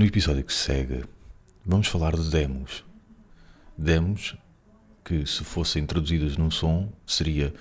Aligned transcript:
No 0.00 0.06
episódio 0.06 0.42
que 0.42 0.52
segue, 0.54 1.04
vamos 1.62 1.86
falar 1.86 2.16
de 2.16 2.30
demos. 2.30 2.82
Demos 3.76 4.34
que, 5.04 5.26
se 5.26 5.44
fossem 5.44 5.84
traduzidas 5.84 6.38
num 6.38 6.50
som, 6.50 6.90
seria. 7.06 7.52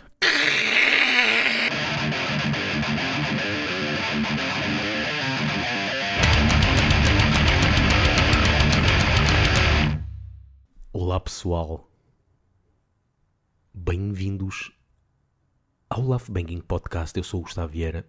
Olá 10.93 11.19
pessoal, 11.19 11.91
bem-vindos 13.73 14.71
ao 15.89 15.99
Love 15.99 16.31
Banking 16.31 16.61
Podcast. 16.61 17.17
Eu 17.17 17.23
sou 17.25 17.41
o 17.41 17.43
Gustavo 17.43 17.73
Vieira. 17.73 18.07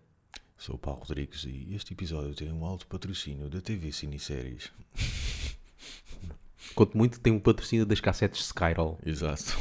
Sou 0.61 0.75
o 0.75 0.79
Paulo 0.79 1.01
Rodrigues 1.01 1.45
e 1.45 1.75
este 1.75 1.95
episódio 1.95 2.35
tem 2.35 2.53
um 2.53 2.65
alto 2.67 2.87
patrocínio 2.87 3.49
da 3.49 3.63
TV 3.63 3.91
Cineséries. 3.93 4.71
Conto 6.75 6.96
muito 6.99 7.14
que 7.14 7.21
tem 7.21 7.32
um 7.32 7.41
patrocínio 7.41 7.87
das 7.87 7.99
cassetes 8.01 8.45
Skyroll, 8.46 8.99
Exato. 9.04 9.59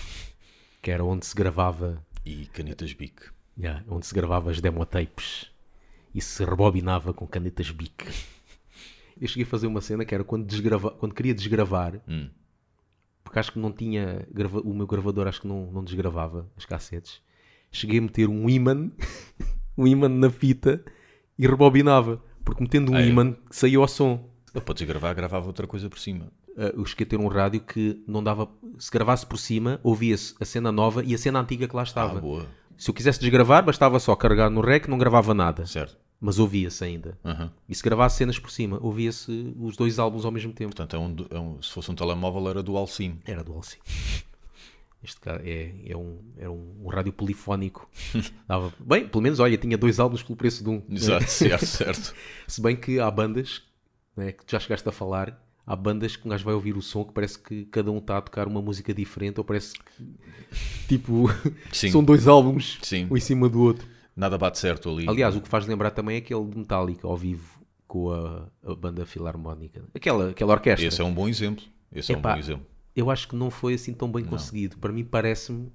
que 0.82 0.92
era 0.92 1.04
onde 1.04 1.26
se 1.26 1.34
gravava, 1.34 2.06
E 2.26 2.48
canetas 2.48 2.92
Bic. 2.92 3.30
yeah, 3.58 3.82
onde 3.88 4.06
se 4.08 4.14
gravava 4.14 4.52
as 4.52 4.60
demotapes 4.60 5.50
e 6.14 6.22
se 6.22 6.44
rebobinava 6.44 7.14
com 7.14 7.26
canetas 7.26 7.72
Bic. 7.72 8.06
Eu 9.22 9.28
cheguei 9.30 9.44
a 9.44 9.48
fazer 9.48 9.68
uma 9.68 9.80
cena 9.82 10.04
que 10.04 10.14
era 10.14 10.24
quando, 10.26 10.46
desgrava, 10.46 10.92
quando 10.92 11.16
queria 11.16 11.34
desgravar, 11.34 12.02
Hum. 12.10 12.30
porque 13.24 13.40
acho 13.40 13.54
que 13.54 13.60
não 13.60 13.72
tinha, 13.72 14.28
grava- 14.34 14.60
o 14.62 14.74
meu 14.74 14.86
gravador 14.86 15.28
acho 15.28 15.40
que 15.42 15.48
não, 15.48 15.72
não 15.72 15.82
desgravava 15.84 16.50
as 16.58 16.66
cassetes. 16.66 17.22
Cheguei 17.72 18.00
a 18.00 18.02
meter 18.02 18.28
um 18.28 18.50
imã, 18.50 18.92
um 19.82 19.88
imã 19.88 20.08
na 20.10 20.30
fita 20.30 20.84
e 21.38 21.48
rebobinava, 21.48 22.22
porque 22.44 22.62
metendo 22.62 22.92
um 22.92 22.96
Ah, 22.96 23.02
é? 23.02 23.08
imã 23.08 23.36
saía 23.50 23.80
o 23.80 23.88
som. 23.88 24.30
Ele 24.54 24.64
pode 24.64 24.86
gravar, 24.86 25.14
gravava 25.14 25.48
outra 25.48 25.66
coisa 25.68 25.90
por 25.90 26.00
cima. 26.00 26.26
Uh, 26.50 26.80
eu 26.80 26.86
cheguei 26.86 27.06
a 27.06 27.10
ter 27.12 27.18
um 27.20 27.28
rádio 27.28 27.62
que 27.62 28.04
não 28.08 28.22
dava. 28.24 28.50
Se 28.78 28.92
gravasse 28.92 29.26
por 29.26 29.38
cima, 29.38 29.80
ouvia-se 29.84 30.36
a 30.42 30.46
cena 30.46 30.72
nova 30.72 31.04
e 31.06 31.14
a 31.14 31.18
cena 31.18 31.40
antiga 31.40 31.68
que 31.68 31.76
lá 31.76 31.84
Ah, 31.84 31.86
estava. 31.86 32.20
boa. 32.20 32.46
se 32.78 32.90
eu 32.90 32.94
quisesse 32.94 33.20
desgravar, 33.20 33.64
bastava 33.64 34.00
só 34.00 34.16
carregar 34.16 34.50
no 34.50 34.62
rec, 34.62 34.88
não 34.88 34.98
gravava 34.98 35.34
nada. 35.34 35.66
Certo. 35.66 35.98
Mas 36.20 36.38
ouvia-se 36.40 36.84
ainda. 36.84 37.18
Aham. 37.24 37.50
E 37.68 37.74
se 37.76 37.82
gravasse 37.84 38.18
cenas 38.18 38.38
por 38.40 38.52
cima, 38.52 38.78
ouvia-se 38.82 39.54
os 39.58 39.78
dois 39.78 40.00
álbuns 40.00 40.26
ao 40.26 40.32
mesmo 40.32 40.52
tempo. 40.52 40.76
Portanto, 40.76 40.96
é 40.96 41.00
um, 41.00 41.16
é 41.30 41.40
um- 41.40 41.62
se 41.62 41.72
fosse 41.72 41.90
um 41.92 41.96
telemóvel, 41.96 42.50
era 42.50 42.62
dual 42.64 42.88
SIM. 42.88 43.18
Era 43.26 43.42
dual 43.44 43.64
SIM. 43.64 43.78
Este 45.02 45.20
cara 45.22 45.42
é, 45.48 45.74
é 45.86 45.96
um, 45.96 46.20
era 46.38 46.52
um, 46.52 46.82
um 46.84 46.90
rádio 46.90 47.14
polifónico. 47.14 47.90
Dava, 48.48 48.74
bem, 48.80 49.08
pelo 49.08 49.22
menos, 49.22 49.40
olha, 49.40 49.58
tinha 49.58 49.78
dois 49.78 50.00
álbuns 50.00 50.22
pelo 50.22 50.36
preço 50.36 50.64
de 50.64 50.70
um. 50.70 50.84
Exato, 50.90 51.30
certo, 51.30 51.66
certo. 51.66 52.14
Se 52.48 52.62
bem 52.62 52.76
que 52.76 53.00
há 53.00 53.10
bandas, 53.10 53.64
né, 54.16 54.34
que 54.34 54.44
já 54.46 54.60
chegaste 54.60 54.88
a 54.90 54.92
falar, 54.92 55.42
há 55.66 55.76
bandas 55.76 56.18
que 56.18 56.28
um 56.28 56.32
gajo 56.32 56.44
vai 56.44 56.54
ouvir 56.54 56.76
o 56.76 56.82
som 56.82 57.06
que 57.06 57.14
parece 57.14 57.40
que 57.40 57.66
cada 57.66 57.90
um 57.92 58.00
está 58.00 58.18
a 58.18 58.22
tocar 58.22 58.48
uma 58.48 58.62
música 58.62 58.94
diferente, 58.94 59.38
ou 59.38 59.44
parece 59.46 59.74
que, 59.74 60.88
tipo, 60.88 61.28
são 61.72 62.04
dois 62.04 62.28
álbuns, 62.28 62.78
Sim. 62.82 63.08
um 63.10 63.16
em 63.16 63.22
cima 63.22 63.48
do 63.48 63.62
outro. 63.62 63.88
Nada 64.16 64.38
bate 64.38 64.60
certo 64.60 64.90
ali. 64.90 65.08
Aliás, 65.08 65.34
o 65.34 65.42
que 65.42 65.48
faz 65.48 65.66
lembrar 65.66 65.92
também 65.92 66.16
é 66.16 66.20
aquele 66.20 66.44
de 66.46 66.58
Metallica 66.58 67.08
ao 67.08 67.16
vivo 67.16 67.58
com 67.88 68.12
a, 68.12 68.50
a 68.64 68.76
banda 68.76 69.06
filarmónica. 69.06 69.82
Aquela, 69.96 70.32
aquela 70.32 70.54
orquestra. 70.54 70.86
Esse 70.86 71.02
é 71.02 71.06
um 71.06 71.14
bom 71.14 71.30
exemplo. 71.30 71.64
Esse 71.92 72.12
é 72.12 72.16
um 72.16 72.20
Epá, 72.20 72.34
bom 72.34 72.40
exemplo. 72.40 72.66
Eu 72.96 73.10
acho 73.10 73.28
que 73.28 73.36
não 73.36 73.50
foi 73.52 73.74
assim 73.76 73.94
tão 73.94 74.12
bem 74.12 74.24
conseguido. 74.26 74.78
Para 74.78 74.92
mim 74.92 75.04
parece-me... 75.06 75.72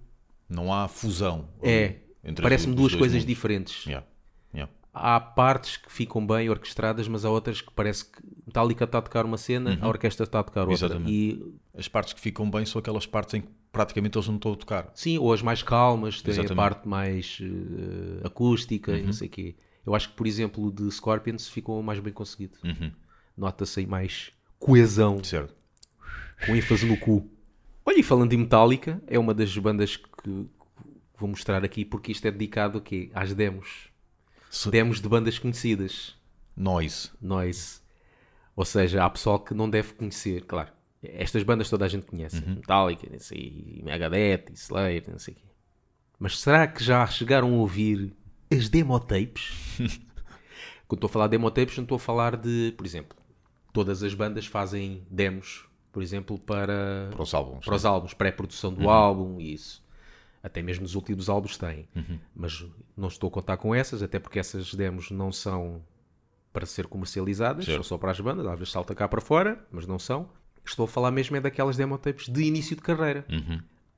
Não 0.48 0.72
há 0.72 0.86
fusão. 0.88 1.48
É, 1.62 1.96
parece-me 2.42 2.74
as- 2.74 2.80
duas 2.80 2.94
coisas 2.94 3.14
mundos. 3.16 3.26
diferentes. 3.26 3.86
Yeah, 3.86 4.06
yeah. 4.54 4.70
Há 4.92 5.18
partes 5.18 5.76
que 5.78 5.90
ficam 5.90 6.24
bem 6.26 6.48
orquestradas, 6.50 7.08
mas 7.08 7.24
há 7.24 7.30
outras 7.30 7.60
que 7.60 7.72
parece 7.72 8.04
que 8.04 8.18
Metallica 8.46 8.84
está 8.84 8.98
a 8.98 9.02
tocar 9.02 9.24
uma 9.24 9.38
cena, 9.38 9.78
a 9.80 9.88
orquestra 9.88 10.24
está 10.24 10.40
a 10.40 10.42
tocar 10.42 10.68
outra. 10.68 10.74
Uhum. 10.86 11.06
Exatamente. 11.06 11.12
E 11.12 11.54
As 11.76 11.88
partes 11.88 12.12
que 12.12 12.20
ficam 12.20 12.48
bem 12.50 12.64
são 12.66 12.78
aquelas 12.78 13.06
partes 13.06 13.34
em 13.34 13.40
que 13.40 13.48
praticamente 13.72 14.16
eles 14.16 14.28
não 14.28 14.36
estão 14.36 14.52
a 14.52 14.56
tocar. 14.56 14.90
Sim, 14.94 15.18
ou 15.18 15.32
as 15.32 15.42
mais 15.42 15.62
calmas, 15.62 16.20
tem 16.22 16.30
a 16.30 16.34
Exatamente. 16.34 16.56
parte 16.56 16.86
mais 16.88 17.38
eh, 17.42 18.26
acústica 18.26 18.92
e 18.96 19.02
não 19.02 19.12
sei 19.12 19.26
o 19.26 19.30
quê. 19.30 19.56
Eu 19.84 19.94
acho 19.94 20.10
que, 20.10 20.14
por 20.14 20.26
exemplo, 20.26 20.64
o 20.64 20.70
de 20.70 20.88
Scorpions 20.92 21.48
ficou 21.48 21.82
mais 21.82 21.98
bem 21.98 22.12
conseguido. 22.12 22.56
Nota-se 23.36 23.80
aí 23.80 23.86
mais 23.86 24.30
coesão, 24.58 25.22
Certo. 25.24 25.54
Com 26.46 26.54
ênfase 26.54 26.86
no 26.86 26.96
cu. 26.96 27.28
Olha, 27.84 27.98
e 27.98 28.02
falando 28.02 28.32
em 28.32 28.38
Metallica, 28.38 29.02
é 29.06 29.18
uma 29.18 29.34
das 29.34 29.56
bandas 29.58 29.96
que 29.96 30.46
vou 31.16 31.28
mostrar 31.28 31.64
aqui, 31.64 31.84
porque 31.84 32.12
isto 32.12 32.26
é 32.26 32.30
dedicado 32.30 32.78
a 32.78 32.80
quê? 32.80 33.10
Às 33.14 33.34
demos. 33.34 33.88
Se- 34.50 34.70
Demos 34.70 35.00
de 35.00 35.08
bandas 35.08 35.38
conhecidas. 35.38 36.16
Noise. 36.56 37.10
Noise. 37.20 37.80
Ou 38.56 38.64
seja, 38.64 39.04
há 39.04 39.10
pessoal 39.10 39.40
que 39.40 39.52
não 39.52 39.68
deve 39.68 39.92
conhecer, 39.94 40.44
claro. 40.44 40.70
Estas 41.02 41.42
bandas 41.42 41.68
toda 41.68 41.84
a 41.84 41.88
gente 41.88 42.06
conhece. 42.06 42.40
Metallica, 42.40 43.06
não 43.10 43.18
sei, 43.18 43.80
Megadeth, 43.84 44.46
e 44.50 44.54
Slayer, 44.54 45.04
não 45.10 45.18
sei 45.18 45.34
o 45.34 45.36
quê. 45.36 45.42
Mas 46.18 46.38
será 46.38 46.66
que 46.66 46.82
já 46.82 47.04
chegaram 47.06 47.52
a 47.52 47.56
ouvir 47.58 48.14
as 48.50 48.68
demotapes? 48.68 49.52
Quando 50.88 50.98
estou 50.98 51.08
a 51.08 51.12
falar 51.12 51.26
de 51.26 51.32
demotapes, 51.32 51.76
não 51.76 51.82
estou 51.84 51.96
a 51.96 51.98
falar 51.98 52.36
de, 52.36 52.72
por 52.76 52.86
exemplo, 52.86 53.16
todas 53.72 54.02
as 54.02 54.14
bandas 54.14 54.46
fazem 54.46 55.04
demos, 55.10 55.66
por 55.94 56.02
exemplo, 56.02 56.36
para, 56.38 57.08
Para 57.12 57.22
os 57.22 57.32
álbuns. 57.32 57.64
para 57.64 57.74
os 57.76 57.84
álbuns, 57.86 58.12
pré-produção 58.12 58.74
do 58.74 58.90
álbum 58.90 59.40
e 59.40 59.54
isso. 59.54 59.82
Até 60.42 60.60
mesmo 60.60 60.84
os 60.84 60.94
últimos 60.96 61.30
álbuns 61.30 61.56
têm. 61.56 61.88
Mas 62.34 62.66
não 62.96 63.08
estou 63.08 63.28
a 63.28 63.30
contar 63.30 63.56
com 63.56 63.72
essas, 63.74 64.02
até 64.02 64.18
porque 64.18 64.38
essas 64.40 64.74
demos 64.74 65.10
não 65.10 65.30
são 65.32 65.80
para 66.52 66.66
ser 66.66 66.86
comercializadas, 66.88 67.64
Certo. 67.64 67.76
são 67.78 67.84
só 67.84 67.98
para 67.98 68.10
as 68.10 68.20
bandas, 68.20 68.44
às 68.46 68.58
vezes 68.58 68.72
salta 68.72 68.94
cá 68.94 69.08
para 69.08 69.20
fora, 69.20 69.64
mas 69.72 69.86
não 69.86 69.98
são. 69.98 70.28
Estou 70.64 70.84
a 70.84 70.88
falar 70.88 71.10
mesmo 71.10 71.36
é 71.36 71.40
daquelas 71.40 71.76
demotapes 71.76 72.28
de 72.28 72.42
início 72.42 72.74
de 72.76 72.82
carreira. 72.82 73.24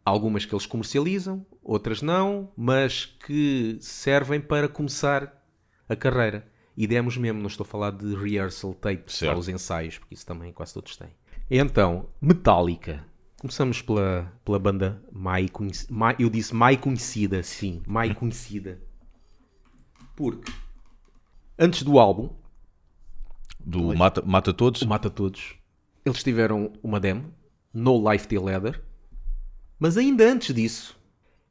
Algumas 0.05 0.45
que 0.45 0.55
eles 0.55 0.67
comercializam, 0.67 1.45
outras 1.63 2.01
não, 2.03 2.53
mas 2.57 3.07
que 3.07 3.77
servem 3.81 4.41
para 4.41 4.69
começar 4.69 5.43
a 5.89 5.97
carreira. 5.97 6.47
E 6.77 6.87
demos 6.87 7.17
mesmo, 7.17 7.41
não 7.41 7.47
estou 7.49 7.65
a 7.65 7.69
falar 7.69 7.91
de 7.91 8.15
rehearsal 8.15 8.75
tapes, 8.75 9.17
Certo. 9.17 9.33
só 9.33 9.39
os 9.41 9.49
ensaios, 9.49 9.99
porque 9.99 10.15
isso 10.15 10.27
também 10.27 10.53
quase 10.53 10.75
todos 10.75 10.95
têm. 10.97 11.09
Então, 11.51 12.09
Metallica. 12.21 13.05
Começamos 13.39 13.81
pela, 13.81 14.33
pela 14.45 14.59
banda 14.59 15.01
mais 15.13 15.49
conhecida. 15.51 15.93
Eu 16.19 16.29
disse 16.29 16.55
mais 16.55 16.79
conhecida, 16.79 17.43
sim, 17.43 17.83
mais 17.87 18.13
conhecida. 18.15 18.81
Porque 20.17 20.51
antes 21.59 21.83
do 21.83 21.99
álbum, 21.99 22.31
Do 23.61 23.95
Mata, 23.95 24.23
Mata 24.23 24.53
Todos. 24.53 24.83
Mata 24.83 25.11
Todos, 25.11 25.55
eles 26.05 26.23
tiveram 26.23 26.73
uma 26.83 26.99
demo, 26.99 27.33
No 27.73 28.11
Life 28.11 28.27
Till 28.27 28.43
Leather, 28.43 28.83
mas 29.79 29.97
ainda 29.97 30.25
antes 30.25 30.55
disso, 30.55 30.99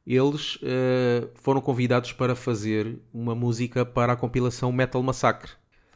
eles 0.06 0.58
eh, 0.62 1.28
foram 1.36 1.60
convidados 1.60 2.12
para 2.12 2.34
fazer 2.34 2.98
uma 3.14 3.34
música 3.34 3.86
para 3.86 4.12
a 4.12 4.16
compilação 4.16 4.72
Metal 4.72 5.02
Massacre. 5.02 5.52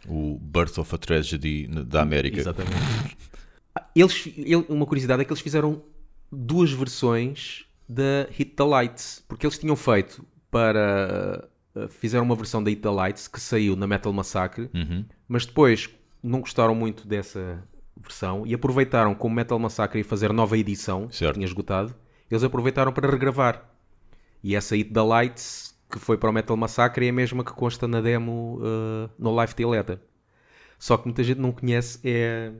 O 0.09 0.38
Birth 0.38 0.78
of 0.78 0.94
a 0.94 0.99
Tragedy 0.99 1.67
da 1.67 2.00
América. 2.03 2.41
Exatamente. 2.41 3.17
Eles, 3.94 4.26
ele- 4.36 4.66
uma 4.69 4.86
curiosidade 4.86 5.22
é 5.22 5.25
que 5.25 5.32
eles 5.32 5.42
fizeram 5.42 5.82
duas 6.31 6.70
versões 6.72 7.64
da 7.88 8.26
Hit 8.31 8.53
the 8.54 8.64
Lights, 8.64 9.25
porque 9.28 9.47
eles 9.47 9.58
tinham 9.58 9.76
feito 9.76 10.25
para. 10.50 11.48
eh, 11.76 11.88
Fizeram 11.88 12.25
uma 12.25 12.34
versão 12.34 12.62
da 12.62 12.69
Hit 12.70 12.82
the 12.82 12.91
Lights 12.91 13.28
que 13.28 13.41
saiu 13.41 13.76
na 13.76 13.86
Metal 13.86 14.12
Massacre, 14.12 14.69
Uhum. 14.75 15.04
mas 15.28 15.47
depois 15.47 15.88
não 16.22 16.41
gostaram 16.41 16.75
muito 16.75 17.06
dessa 17.06 17.62
versão 17.97 18.44
e 18.47 18.53
aproveitaram, 18.54 19.14
como 19.14 19.34
Metal 19.36 19.58
Massacre 19.58 19.98
ia 20.00 20.04
fazer 20.04 20.32
nova 20.32 20.58
edição, 20.58 21.06
que 21.06 21.16
Certo. 21.16 21.34
tinha 21.34 21.47
esgotado, 21.47 21.94
eles 22.31 22.42
aproveitaram 22.42 22.92
para 22.92 23.08
regravar. 23.08 23.70
E 24.42 24.56
essa 24.56 24.75
Hit 24.75 24.92
the 24.92 25.00
Lights, 25.02 25.78
que 25.91 25.98
foi 25.98 26.16
para 26.19 26.31
o 26.31 26.32
Metal 26.32 26.56
Massacre, 26.56 27.06
é 27.06 27.10
a 27.10 27.12
mesma 27.12 27.44
que 27.44 27.52
consta 27.52 27.87
na 27.87 28.00
demo 28.00 28.60
eh, 28.62 29.10
no 29.19 29.41
Life 29.41 29.54
Till 29.54 29.70
Leather. 29.70 30.00
Só 30.78 30.97
que 30.97 31.06
muita 31.06 31.22
gente 31.22 31.38
não 31.38 31.52
conhece 31.52 32.00
é 32.04 32.52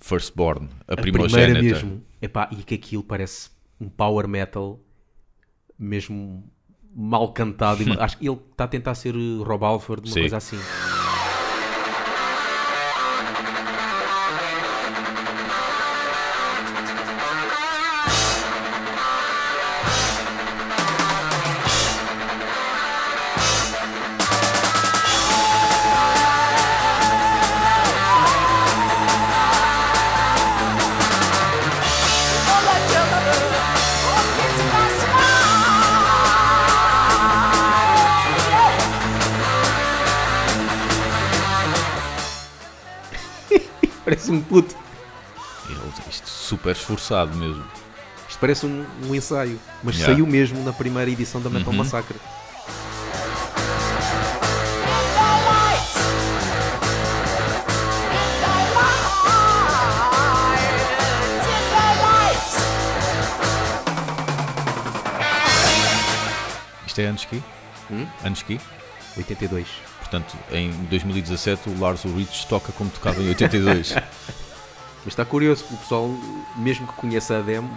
Firstborn. 0.00 0.68
A, 0.88 0.94
a 0.94 0.96
primeira 0.96 1.62
mesmo. 1.62 2.02
Epá, 2.20 2.48
e 2.52 2.56
que 2.56 2.74
aquilo 2.74 3.02
parece 3.02 3.50
um 3.80 3.88
power 3.88 4.26
metal 4.26 4.80
mesmo 5.78 6.44
mal 6.94 7.32
cantado. 7.32 7.82
Acho 8.00 8.18
que 8.18 8.28
ele 8.28 8.38
está 8.50 8.64
a 8.64 8.68
tentar 8.68 8.94
ser 8.94 9.14
Rob 9.14 9.64
Alford, 9.64 10.08
uma 10.08 10.14
Sim. 10.14 10.20
coisa 10.20 10.36
assim. 10.36 10.58
Super 46.60 46.72
esforçado 46.72 47.34
mesmo. 47.36 47.64
Isto 48.28 48.38
parece 48.38 48.66
um, 48.66 48.84
um 49.08 49.14
ensaio. 49.14 49.58
Mas 49.82 49.96
Yeah. 49.96 50.14
saiu 50.14 50.26
mesmo 50.26 50.62
na 50.62 50.72
primeira 50.72 51.10
edição 51.10 51.40
da 51.40 51.48
Metal 51.50 51.70
Uhum. 51.72 51.78
Massacre. 51.78 52.16
Isto 66.86 67.00
é 67.00 67.06
antes 67.06 67.24
que? 67.24 67.42
Hum? 67.90 68.06
Antes 68.24 68.42
que? 68.42 68.60
82. 69.16 69.66
Portanto, 70.00 70.36
em 70.50 70.70
2017 70.90 71.70
o 71.70 71.78
Lars 71.78 72.04
Ulrich 72.04 72.46
toca 72.46 72.72
como 72.72 72.90
tocava 72.90 73.20
em 73.22 73.28
82. 73.28 73.94
Mas 75.04 75.08
está 75.08 75.24
curioso, 75.24 75.64
o 75.70 75.76
pessoal, 75.76 76.08
mesmo 76.56 76.86
que 76.86 76.92
conheça 76.94 77.38
a 77.38 77.40
demo, 77.40 77.70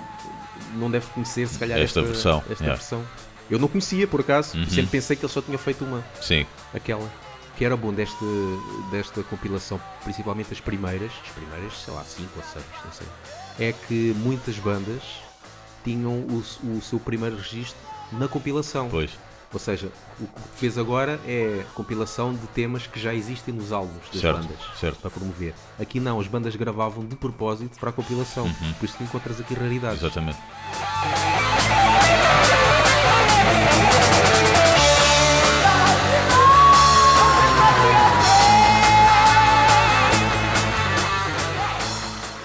não 0.76 0.90
deve 0.92 1.06
conhecer, 1.08 1.48
se 1.48 1.58
calhar, 1.58 1.80
Esta 1.80 2.00
esta, 2.00 2.12
versão, 2.12 2.44
esta 2.50 2.64
yeah. 2.64 2.76
versão. 2.76 3.04
Eu 3.50 3.60
não 3.60 3.68
conhecia, 3.68 4.08
por 4.08 4.22
acaso. 4.22 4.58
Uhum. 4.58 4.66
Sempre 4.66 4.88
pensei 4.92 5.16
que 5.16 5.26
ele 5.26 5.32
só 5.32 5.42
tinha 5.42 5.58
feito 5.58 5.84
uma, 5.84 6.04
Sim, 6.22 6.46
aquela. 6.74 7.10
Que 7.56 7.64
era 7.64 7.78
bom 7.78 7.94
desta, 7.94 8.26
desta 8.92 9.22
compilação, 9.24 9.80
principalmente 10.04 10.52
as 10.52 10.60
primeiras, 10.60 11.12
as 11.24 11.32
primeiras, 11.34 11.74
sei 11.86 11.94
lá, 11.94 12.04
5 12.04 12.30
ou 12.36 12.44
6, 12.44 12.66
não 12.86 12.92
sei. 12.92 13.08
É 13.60 13.72
que 13.72 14.14
muitas 14.18 14.58
bandas 14.58 15.04
tinham 15.84 16.12
o, 16.12 16.44
o 16.64 16.82
seu 16.82 17.00
primeiro 17.00 17.36
registro 17.36 17.78
na 18.12 18.28
compilação. 18.28 18.90
pois. 18.90 19.12
Ou 19.54 19.60
seja, 19.60 19.92
o 20.20 20.26
que 20.26 20.58
fez 20.58 20.78
agora 20.80 21.20
é 21.28 21.64
compilação 21.76 22.34
de 22.34 22.48
temas 22.48 22.88
que 22.88 23.00
já 23.00 23.14
existem 23.14 23.54
nos 23.54 23.72
álbuns 23.72 24.10
das 24.12 24.20
Certo, 24.20 24.42
bandas 24.42 24.58
certo. 24.80 25.00
para 25.00 25.12
promover. 25.12 25.54
Aqui 25.80 26.00
não, 26.00 26.20
as 26.20 26.28
bandas 26.28 26.56
gravavam 26.56 27.06
de 27.06 27.16
propósito 27.16 27.80
para 27.80 27.92
a 27.92 27.94
compilação. 27.94 28.46
Uhum. 28.46 28.74
Por 28.80 28.86
isso 28.86 28.98
que 28.98 29.04
encontras 29.04 29.40
aqui 29.40 29.54
raridades. 29.54 30.02
Exatamente. 30.02 30.40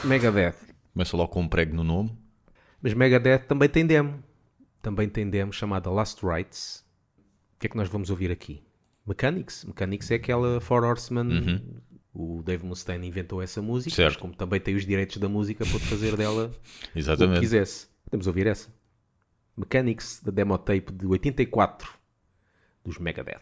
Megadeth. 0.04 0.54
Começa 0.92 1.16
logo 1.16 1.32
com 1.32 1.42
um 1.42 1.48
prego 1.48 1.74
no 1.74 1.84
nome. 1.84 2.16
Mas 2.82 2.94
Megadeth 2.94 3.40
também 3.46 3.68
tem 3.68 3.86
demo. 3.86 4.22
Também 4.82 5.08
tem 5.08 5.28
demo 5.28 5.52
chamada 5.52 5.90
Last 5.90 6.24
Rites. 6.24 6.87
O 7.58 7.60
que 7.60 7.66
é 7.66 7.70
que 7.70 7.76
nós 7.76 7.88
vamos 7.88 8.08
ouvir 8.08 8.30
aqui? 8.30 8.62
Mechanics. 9.04 9.64
Mechanics 9.64 10.08
é 10.12 10.14
aquela 10.14 10.60
Four 10.60 10.84
Horsemen. 10.84 11.60
O 12.14 12.40
Dave 12.40 12.64
Mustaine 12.64 13.08
inventou 13.08 13.42
essa 13.42 13.60
música, 13.60 13.96
Certo. 13.96 14.12
mas 14.14 14.20
como 14.20 14.32
também 14.32 14.60
tem 14.60 14.76
os 14.76 14.86
direitos 14.86 15.16
da 15.16 15.28
música, 15.28 15.66
pode 15.66 15.84
fazer 15.86 16.16
dela 16.16 16.52
o 16.94 17.34
que 17.34 17.40
quisesse. 17.40 17.88
Podemos 18.04 18.28
ouvir 18.28 18.46
essa. 18.46 18.68
Mechanics, 19.56 20.20
da 20.24 20.30
demo 20.30 20.56
tape 20.56 20.92
de 20.92 21.04
84 21.04 21.88
dos 22.84 22.96
Megadeth. 22.98 23.40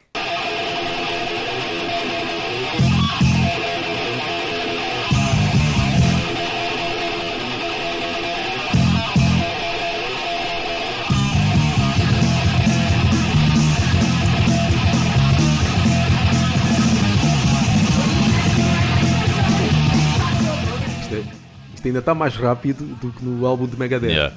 Isto 21.87 21.89
ainda 21.89 21.99
está 22.01 22.15
mais 22.15 22.35
rápido 22.35 22.85
do 22.97 23.13
que 23.13 23.25
no 23.25 23.47
álbum 23.47 23.67
de 23.67 23.77
Megadeth. 23.77 24.09
Yeah. 24.09 24.35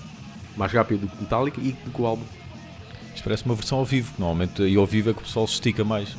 Mais 0.55 0.71
rápido 0.71 1.01
do 1.01 1.07
que 1.07 1.21
Metallica 1.21 1.59
e 1.59 1.71
do 1.71 1.91
que 1.91 2.01
o 2.01 2.05
álbum. 2.05 2.23
Isto 3.13 3.23
parece 3.23 3.45
uma 3.45 3.55
versão 3.55 3.79
ao 3.79 3.85
vivo. 3.85 4.13
Normalmente 4.19 4.61
aí 4.61 4.75
ao 4.75 4.85
vivo 4.85 5.09
é 5.09 5.13
que 5.13 5.19
o 5.19 5.23
pessoal 5.23 5.47
se 5.47 5.53
estica 5.53 5.83
mais. 5.83 6.15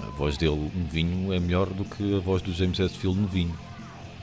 A 0.00 0.10
voz 0.16 0.36
dele 0.36 0.70
no 0.72 0.86
vinho 0.86 1.32
é 1.32 1.40
melhor 1.40 1.66
do 1.66 1.84
que 1.84 2.16
a 2.16 2.20
voz 2.20 2.40
do 2.42 2.52
James 2.52 2.78
Hetfield 2.78 3.18
no 3.18 3.26
vinho. 3.26 3.71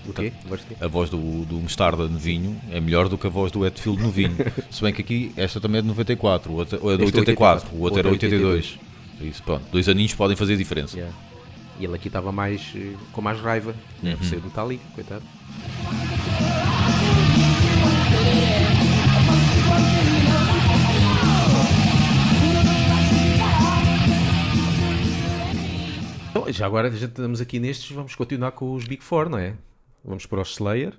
O 0.07 0.13
quê? 0.13 0.31
A 0.79 0.87
voz 0.87 1.09
do, 1.09 1.45
do 1.45 1.55
Mostarda 1.55 2.07
no 2.07 2.17
vinho 2.17 2.59
é 2.71 2.79
melhor 2.79 3.09
do 3.09 3.17
que 3.17 3.27
a 3.27 3.29
voz 3.29 3.51
do 3.51 3.65
Hetfield 3.65 4.01
no 4.01 4.09
vinho. 4.09 4.35
Se 4.71 4.81
bem 4.81 4.93
que 4.93 5.01
aqui, 5.01 5.31
esta 5.35 5.59
também 5.59 5.79
é 5.79 5.81
de 5.81 5.87
94, 5.87 6.51
o 6.51 6.55
outro 6.55 6.75
é 6.91 6.97
de 6.97 7.03
Este 7.03 7.17
é 7.17 7.19
84, 7.19 7.67
84, 7.69 7.77
o 7.77 7.81
outro 7.81 7.99
era 7.99 8.07
o 8.07 8.11
outro 8.11 8.25
é 8.25 8.29
82. 8.29 8.79
Isso, 9.21 9.43
pronto. 9.43 9.65
Dois 9.71 9.89
aninhos 9.89 10.13
podem 10.13 10.35
fazer 10.35 10.55
diferença. 10.55 10.97
Yeah. 10.97 11.15
E 11.79 11.85
ele 11.85 11.95
aqui 11.95 12.07
estava 12.07 12.31
mais 12.31 12.73
eh, 12.75 12.93
com 13.11 13.21
mais 13.21 13.39
raiva? 13.39 13.75
Uhum. 14.03 14.17
por 14.17 14.25
ser 14.25 14.41
Metallica, 14.41 14.83
coitado. 14.93 15.23
Então, 26.31 26.51
já 26.51 26.65
agora 26.65 26.91
já 26.91 27.05
estamos 27.05 27.39
aqui 27.39 27.59
nestes, 27.59 27.91
vamos 27.91 28.15
continuar 28.15 28.51
com 28.51 28.73
os 28.73 28.85
Big 28.85 29.03
Four, 29.03 29.29
não 29.29 29.37
é? 29.37 29.55
Vamos 30.03 30.25
para 30.25 30.39
o 30.39 30.43
Slayer. 30.43 30.97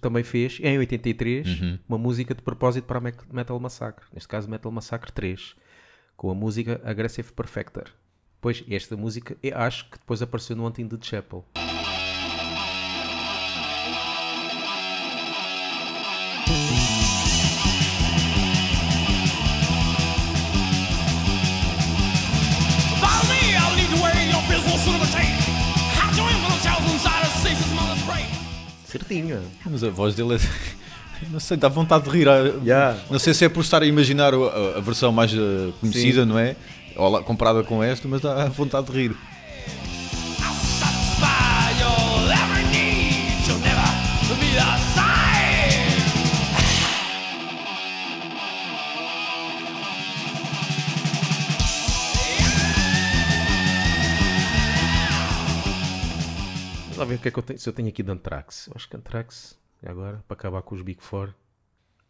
Também 0.00 0.22
fez, 0.22 0.58
em 0.62 0.78
83, 0.78 1.60
Uhum. 1.60 1.78
uma 1.88 1.98
música 1.98 2.34
de 2.34 2.42
propósito 2.42 2.84
para 2.84 3.00
Metal 3.00 3.58
Massacre. 3.58 4.04
Neste 4.12 4.28
caso, 4.28 4.48
Metal 4.48 4.70
Massacre 4.70 5.10
3. 5.12 5.54
Com 6.16 6.30
a 6.30 6.34
música 6.34 6.80
Aggressive 6.84 7.32
Perfector. 7.32 7.84
Pois, 8.40 8.62
esta 8.68 8.96
música, 8.96 9.36
eu 9.42 9.56
acho 9.58 9.88
que 9.90 9.98
depois 9.98 10.20
apareceu 10.22 10.54
no 10.56 10.66
Hunting 10.66 10.88
the 10.88 10.98
Chapel. 11.00 11.44
Mas 29.64 29.82
a 29.84 29.90
voz 29.90 30.14
dele 30.14 30.34
é. 30.36 30.38
Não 31.30 31.40
sei, 31.40 31.56
dá 31.56 31.68
vontade 31.68 32.04
de 32.04 32.10
rir. 32.10 32.28
Ah, 32.28 32.38
Yeah. 32.62 32.98
Não 33.10 33.18
sei 33.18 33.32
se 33.32 33.44
é 33.44 33.48
por 33.48 33.60
estar 33.60 33.82
a 33.82 33.86
imaginar 33.86 34.34
a, 34.34 34.76
a 34.78 34.80
versão 34.80 35.10
mais 35.12 35.32
ah, 35.32 35.72
conhecida, 35.80 36.26
não 36.26 36.38
é? 36.38 36.54
Comparada 37.24 37.62
com 37.62 37.82
esta, 37.82 38.06
mas 38.08 38.20
dá 38.20 38.46
vontade 38.46 38.86
de 38.86 38.92
rir. 38.92 39.16
Ver 57.16 57.18
o 57.18 57.22
que 57.22 57.28
é 57.28 57.30
que 57.30 57.38
eu 57.38 57.42
tenho, 57.42 57.58
se 57.58 57.68
eu 57.68 57.72
tenho 57.72 57.88
aqui 57.88 58.02
de 58.02 58.10
Anthrax. 58.10 58.66
Eu 58.68 58.72
acho 58.76 58.88
que 58.88 58.96
Anthrax, 58.96 59.58
e 59.82 59.88
agora, 59.88 60.22
para 60.28 60.36
acabar 60.36 60.62
com 60.62 60.74
os 60.74 60.82
Big 60.82 61.02
Four, 61.02 61.34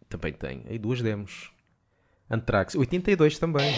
também 0.08 0.32
tem. 0.32 0.64
Aí 0.68 0.78
duas 0.78 1.00
demos. 1.02 1.50
Anthrax, 2.30 2.74
82 2.74 3.38
também. 3.38 3.72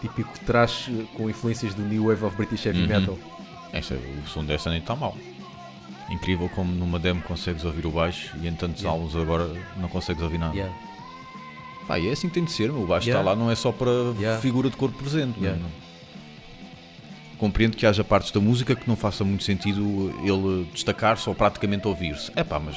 Típico 0.00 0.38
trash 0.44 0.90
com 1.14 1.28
influências 1.28 1.74
do 1.74 1.82
New 1.82 2.04
Wave 2.08 2.24
of 2.24 2.36
British 2.36 2.66
Heavy 2.66 2.82
Uhum. 2.82 2.86
Metal. 2.88 3.18
Esta, 3.72 3.94
o 3.94 4.26
som 4.28 4.44
desta 4.44 4.70
nem 4.70 4.78
está 4.78 4.94
mal. 4.94 5.16
Incrível 6.10 6.48
como 6.48 6.72
numa 6.72 6.98
demo 6.98 7.20
consegues 7.22 7.64
ouvir 7.64 7.84
o 7.86 7.90
baixo 7.90 8.36
e 8.40 8.46
em 8.46 8.54
tantos 8.54 8.82
Yeah. 8.82 8.90
álbuns 9.00 9.16
agora 9.20 9.50
não 9.76 9.88
consegues 9.88 10.22
ouvir 10.22 10.38
nada. 10.38 10.54
Yeah. 10.54 10.74
Pá, 11.88 11.98
e 11.98 12.08
é 12.08 12.12
assim 12.12 12.28
que 12.28 12.34
tem 12.34 12.44
de 12.44 12.52
ser, 12.52 12.70
meu. 12.72 12.82
o 12.82 12.86
baixo 12.86 13.08
Yeah. 13.08 13.20
está 13.22 13.30
lá, 13.34 13.36
não 13.44 13.50
é 13.50 13.54
só 13.56 13.72
para 13.72 13.90
Yeah. 14.18 14.40
figura 14.40 14.70
de 14.70 14.76
corpo 14.76 14.96
presente. 14.98 15.38
Yeah. 15.38 15.60
não- 15.60 15.68
não. 15.68 15.86
Compreendo 17.38 17.76
que 17.76 17.84
haja 17.84 18.02
partes 18.02 18.30
da 18.30 18.40
música 18.40 18.74
que 18.74 18.88
não 18.88 18.96
faça 18.96 19.22
muito 19.22 19.44
sentido 19.44 20.14
ele 20.22 20.66
destacar-se 20.72 21.28
ou 21.28 21.34
praticamente 21.34 21.86
ouvir-se. 21.86 22.30
É 22.34 22.42
pá, 22.42 22.58
mas 22.58 22.76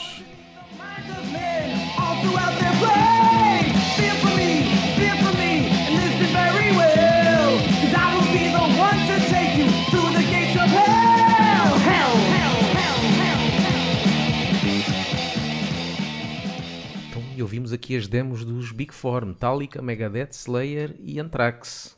ouvimos 17.50 17.74
aqui 17.74 17.98
as 17.98 18.08
demos 18.08 18.46
dos 18.46 18.72
Big 18.72 18.94
Four, 18.94 19.26
Metallica, 19.26 19.82
Megadeth, 19.82 20.30
Slayer 20.34 20.96
e 21.00 21.20
Anthrax. 21.20 21.98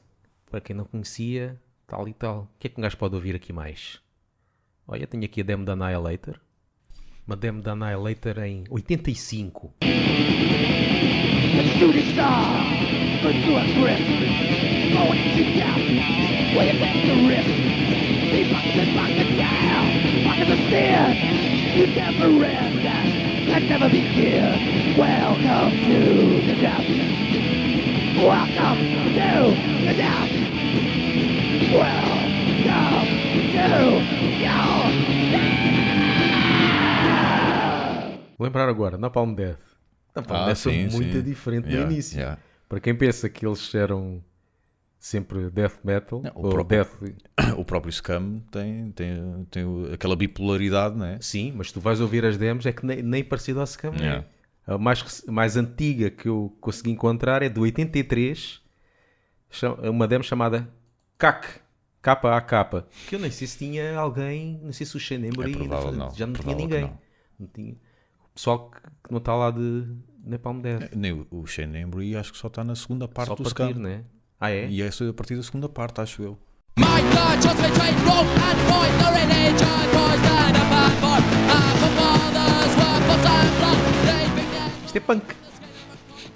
Para 0.50 0.62
quem 0.62 0.74
não 0.74 0.86
conhecia, 0.86 1.60
tal 1.86 2.08
e 2.08 2.14
tal. 2.14 2.44
O 2.44 2.48
que 2.58 2.68
é 2.68 2.70
que 2.70 2.80
um 2.80 2.82
gajo 2.82 2.96
pode 2.96 3.16
ouvir 3.16 3.36
aqui 3.36 3.52
mais? 3.52 4.00
Olha, 4.88 5.06
tenho 5.06 5.26
aqui 5.26 5.42
a 5.42 5.44
demo 5.44 5.66
da 5.66 5.74
Annihilator. 5.74 6.40
Uma 7.28 7.36
demo 7.36 7.62
da 7.62 7.74
Annihilator 7.74 8.40
em 8.40 8.64
85. 8.70 9.74
The 9.82 9.90
You 23.52 23.60
never 23.68 23.90
be 23.90 24.02
clear. 24.14 24.44
Welcome 24.98 25.72
to 25.88 26.00
the 26.48 26.56
death. 26.62 26.88
Welcome 28.18 28.80
to 28.80 29.56
the 29.86 29.94
death. 29.94 30.32
Welcome 31.72 33.08
to 33.52 33.62
your 34.42 34.62
Lembrar 38.40 38.68
agora, 38.70 38.98
Napalm 38.98 39.36
Death. 39.36 39.60
Napalm 40.16 40.40
Ah, 40.42 40.46
Death 40.48 40.58
foi 40.64 40.74
sim, 40.74 40.88
muito 40.90 41.18
sim. 41.18 41.22
diferente 41.24 41.68
Yeah, 41.68 41.86
no 41.86 41.92
início. 41.92 42.18
yeah. 42.20 42.38
Para 42.68 42.80
quem 42.80 42.96
pensa 42.96 43.30
que 43.30 43.46
eles 43.46 43.74
eram 43.76 44.24
sempre 45.04 45.50
death 45.50 45.80
metal, 45.84 46.22
Não, 46.22 46.32
o 46.36 46.46
ou 46.46 46.50
próprio- 46.52 46.84
death... 46.84 47.16
O 47.58 47.66
próprio 47.66 47.92
Scum 47.92 48.40
tem, 48.52 48.92
tem, 48.92 49.46
tem 49.50 49.66
aquela 49.92 50.16
bipolaridade, 50.16 50.96
né? 50.96 51.18
Sim, 51.20 51.52
mas 51.56 51.72
tu 51.72 51.82
vais 51.82 52.00
ouvir 52.00 52.24
as 52.24 52.38
demos, 52.38 52.66
é 52.68 52.72
que 52.72 52.86
nem, 52.86 53.02
nem 53.02 53.24
parecido 53.24 53.60
ao 53.60 53.66
Scam. 53.68 53.94
é. 53.96 54.00
Yeah. 54.00 54.26
A 54.68 54.78
mais, 54.78 55.24
mais 55.28 55.58
antiga 55.58 56.12
que 56.12 56.30
eu 56.30 56.56
consegui 56.62 56.92
encontrar 56.92 57.42
é 57.42 57.50
de 57.50 57.60
83, 57.60 58.62
cham- 59.50 59.76
uma 59.90 60.08
demo 60.08 60.24
chamada 60.24 60.70
CAC, 61.18 61.48
K-A-K, 62.02 62.86
que 63.08 63.16
eu 63.16 63.20
nem 63.20 63.32
sei 63.32 63.48
se 63.48 63.58
tinha 63.58 63.98
alguém, 63.98 64.60
não 64.64 64.72
sei 64.72 64.86
se 64.86 64.96
o 64.96 65.00
Shane 65.00 65.30
É 65.30 65.32
provável 65.32 65.92
não, 65.92 66.14
já 66.14 66.28
não 66.28 66.34
tinha 66.34 66.56
ninguém. 66.56 66.82
não. 66.82 67.00
Não 67.40 67.48
tinha. 67.48 67.74
O 67.74 68.34
pessoal 68.36 68.70
que, 68.70 68.80
não 69.12 69.18
está 69.18 69.36
lá 69.36 69.50
de 69.52 69.88
Napalm 70.24 70.62
Death. 70.62 70.94
Nem 70.96 71.12
o- 71.12 71.28
o 71.32 71.46
Shane 71.48 71.80
Embry 71.80 72.16
acho 72.16 72.32
que 72.32 72.38
só 72.38 72.48
está 72.48 72.64
na 72.64 72.76
segunda 72.76 73.08
parte 73.08 73.30
Só 73.30 73.36
do 73.36 73.44
partir, 73.44 73.74
Scum. 73.74 73.80
né? 73.82 74.04
Ah, 74.44 74.50
é? 74.50 74.68
E 74.68 74.82
é 74.82 74.90
só 74.90 75.08
a 75.08 75.14
partir 75.14 75.36
da 75.36 75.44
segunda 75.44 75.70
parte, 75.70 76.02
acho 76.02 76.24
eu. 76.24 76.38
My 76.78 76.86
God, 76.86 77.38
just 77.44 77.58
between 77.62 77.94
wrong 78.06 78.26
and 78.28 78.58
right, 78.72 78.94
the 78.98 79.10
religion 79.20 79.86
was 79.94 80.20
dead 80.22 80.56
and 80.56 80.70
bad 80.72 80.92
for 81.00 81.20
our 81.54 81.78
fathers 81.96 82.74
were 82.76 83.02
and 83.30 83.52
blood. 83.60 84.86
Isto 84.88 84.98
é 84.98 85.00
punk. 85.00 85.24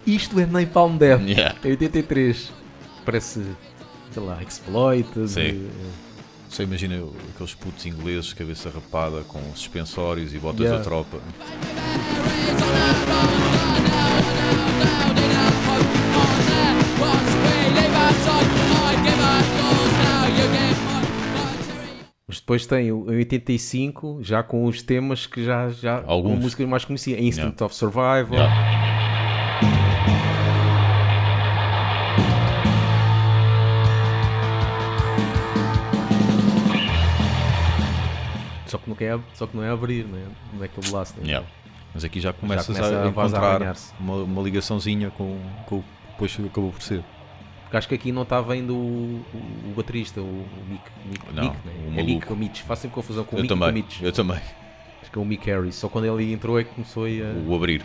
Isto 0.06 0.40
é 0.40 0.46
Napalm 0.46 0.98
Death. 0.98 1.22
Yeah. 1.28 1.58
É 1.64 1.68
83. 1.70 2.52
Parece, 3.04 3.44
sei 4.12 4.24
lá, 4.24 4.42
Exploited. 4.44 5.28
Sim. 5.28 5.70
Só 6.50 6.62
imagina 6.64 6.96
aqueles 7.34 7.56
putos 7.56 7.86
ingleses, 7.88 8.34
cabeça 8.34 8.70
rapada, 8.70 9.24
com 9.24 9.42
suspensórios 9.56 10.32
e 10.34 10.38
botas 10.38 10.62
Yeah. 10.62 10.78
da 10.78 10.84
tropa. 10.84 11.18
Mas 22.28 22.40
depois 22.40 22.66
tem 22.66 22.92
o 22.92 23.12
em 23.12 23.18
85, 23.18 24.20
já 24.22 24.42
com 24.42 24.66
os 24.66 24.82
temas 24.82 25.28
que 25.28 25.44
já, 25.44 25.70
já 25.70 26.02
com 26.02 26.12
Alguns. 26.12 26.40
músicas 26.40 26.68
mais 26.68 26.84
conhecia. 26.84 27.16
Instinct 27.22 27.40
Yeah. 27.62 27.66
of 27.66 27.76
Survival. 27.76 28.34
Yeah. 28.34 28.76
Só, 38.68 38.78
que 38.80 38.90
não 38.90 38.98
é, 39.00 39.20
só 39.34 39.48
que 39.48 39.56
não 39.56 39.64
é 39.64 39.70
abrir, 39.70 40.06
né? 40.06 40.26
não 40.54 40.62
é 40.64 40.66
aquele 40.66 40.90
laço. 40.92 41.14
Né? 41.20 41.28
Yeah. 41.28 41.48
Mas 41.94 42.04
aqui 42.04 42.20
já 42.20 42.34
começas 42.34 42.66
começa 42.66 42.96
a, 42.96 43.02
a 43.02 43.06
a 43.06 43.08
encontrar 43.10 43.44
arranhar-se. 43.56 43.94
uma, 44.00 44.16
uma 44.24 44.42
ligaçãozinha 44.42 45.12
com, 45.12 45.40
com 45.66 45.78
o 45.78 45.82
que 45.84 45.88
depois 46.12 46.38
acabou 46.52 46.72
por 46.72 46.82
ser. 46.82 47.04
Porque 47.66 47.78
acho 47.78 47.88
que 47.88 47.96
aqui 47.96 48.12
não 48.12 48.22
estava 48.24 48.54
ainda 48.54 48.72
o, 48.74 48.76
o, 49.34 49.72
o 49.72 49.74
baterista, 49.76 50.22
o, 50.22 50.24
o 50.24 50.66
Mick. 50.70 50.84
Mick, 51.06 51.34
Não, 51.34 51.44
Mick, 51.44 51.58
o 51.58 51.66
né? 51.68 51.74
é 51.76 51.90
maluco. 51.90 52.06
Mick 52.06 52.32
ou 52.32 52.36
Mitch. 52.38 52.62
Faço 52.62 52.84
sempre 52.84 52.96
confusão 52.96 53.24
com 53.26 53.36
o 53.36 53.40
eu 53.40 53.44
Mick 53.44 53.54
e 53.54 53.58
com 53.58 53.64
o 53.64 53.68
também, 53.68 53.84
Mitch. 53.84 54.02
eu 54.02 54.12
também. 54.12 54.38
Acho 55.02 55.12
que 55.12 55.18
é 55.18 55.22
o 55.22 55.26
Mick 55.26 55.46
Harris. 55.50 55.76
Só 55.76 55.90
quando 55.90 56.06
ele 56.06 56.32
entrou 56.32 56.60
é 56.60 56.64
que 56.64 56.74
começou 56.74 57.06
a. 57.06 57.48
O 57.48 57.56
abrir. 57.56 57.84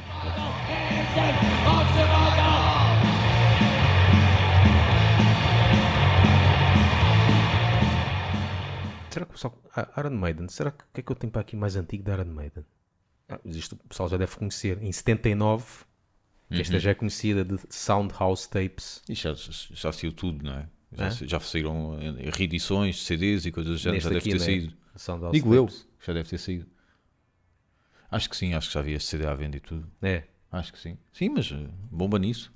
Será 9.11 9.25
que 9.27 9.31
o 9.33 9.35
pessoal. 9.35 9.59
Ah, 9.75 9.89
Iron 9.99 10.11
Maiden, 10.11 10.49
será 10.49 10.71
que 10.71 10.85
o 10.85 10.87
que 10.93 11.01
é 11.01 11.03
que 11.03 11.13
eu 11.13 11.17
tenho 11.17 11.33
para 11.33 11.41
aqui 11.43 11.57
mais 11.57 11.75
antigo 11.77 12.03
da 12.05 12.13
Iron 12.15 12.27
Maiden? 12.33 12.65
Ah, 13.29 13.41
isto 13.45 13.75
o 13.75 13.89
pessoal 13.89 14.09
já 14.09 14.17
deve 14.17 14.37
conhecer. 14.37 14.81
Em 14.83 14.93
79, 14.93 15.65
que 16.51 16.61
esta 16.61 16.79
já 16.79 16.91
é 16.91 16.95
conhecida 16.95 17.45
de 17.45 17.59
Soundhouse 17.69 18.49
Tapes. 18.49 19.03
E 19.09 19.15
já, 19.15 19.35
já 19.35 19.93
saiu 19.93 20.13
tudo, 20.13 20.45
não 20.45 20.53
é? 20.53 20.69
Já, 20.93 21.11
já 21.11 21.41
saíram 21.41 21.97
eh, 22.01 22.31
reedições, 22.33 23.03
CDs 23.05 23.47
e 23.47 23.53
coisas 23.53 23.73
do 23.73 23.79
género, 23.79 24.03
já 24.03 24.09
deve 24.09 24.19
aqui, 24.19 24.31
ter 24.31 24.39
né? 24.39 24.45
saído. 24.45 24.75
Soundhouse 24.97 25.33
Digo 25.33 25.55
eu, 25.55 25.67
Tapes. 25.67 25.89
já 26.05 26.13
deve 26.13 26.29
ter 26.29 26.39
saído. 26.39 26.67
Acho 28.11 28.29
que 28.29 28.37
sim, 28.37 28.55
acho 28.55 28.69
que 28.69 28.75
já 28.75 28.81
havia 28.81 28.97
este 28.97 29.09
CD 29.09 29.27
à 29.27 29.35
venda 29.35 29.57
e 29.57 29.61
tudo. 29.61 29.89
É. 30.03 30.25
Acho 30.51 30.73
que 30.73 30.81
sim. 30.81 30.99
Sim, 31.13 31.29
mas 31.29 31.51
eh, 31.53 31.69
bomba 31.91 32.19
nisso. 32.19 32.51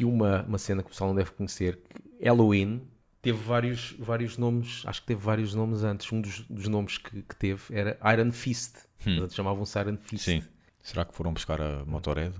Aqui 0.00 0.04
uma, 0.04 0.42
uma 0.42 0.58
cena 0.58 0.82
que 0.82 0.88
o 0.88 0.90
pessoal 0.90 1.10
não 1.10 1.14
deve 1.14 1.30
conhecer. 1.32 1.78
Halloween 2.20 2.82
teve 3.20 3.38
vários, 3.38 3.94
vários 3.98 4.38
nomes, 4.38 4.82
acho 4.86 5.02
que 5.02 5.08
teve 5.08 5.20
vários 5.20 5.54
nomes 5.54 5.84
antes. 5.84 6.10
Um 6.10 6.20
dos, 6.20 6.40
dos 6.48 6.68
nomes 6.68 6.98
que, 6.98 7.22
que 7.22 7.36
teve 7.36 7.62
era 7.70 7.98
Iron 8.12 8.32
Fist. 8.32 8.76
Portanto, 9.02 9.34
Chamavam-se 9.34 9.78
Iron 9.78 9.96
Fist. 9.96 10.24
Sim. 10.24 10.42
Será 10.82 11.04
que 11.04 11.14
foram 11.14 11.32
buscar 11.32 11.60
a 11.60 11.84
Motorhead? 11.84 12.34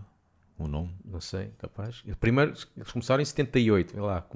O 0.59 0.67
nome? 0.67 0.95
Não 1.05 1.21
sei, 1.21 1.53
capaz. 1.59 2.03
Primeiro, 2.19 2.51
eles 2.77 2.93
começaram 2.93 3.23
em 3.23 3.25
78, 3.25 3.95
vê 3.95 4.01
lá, 4.01 4.27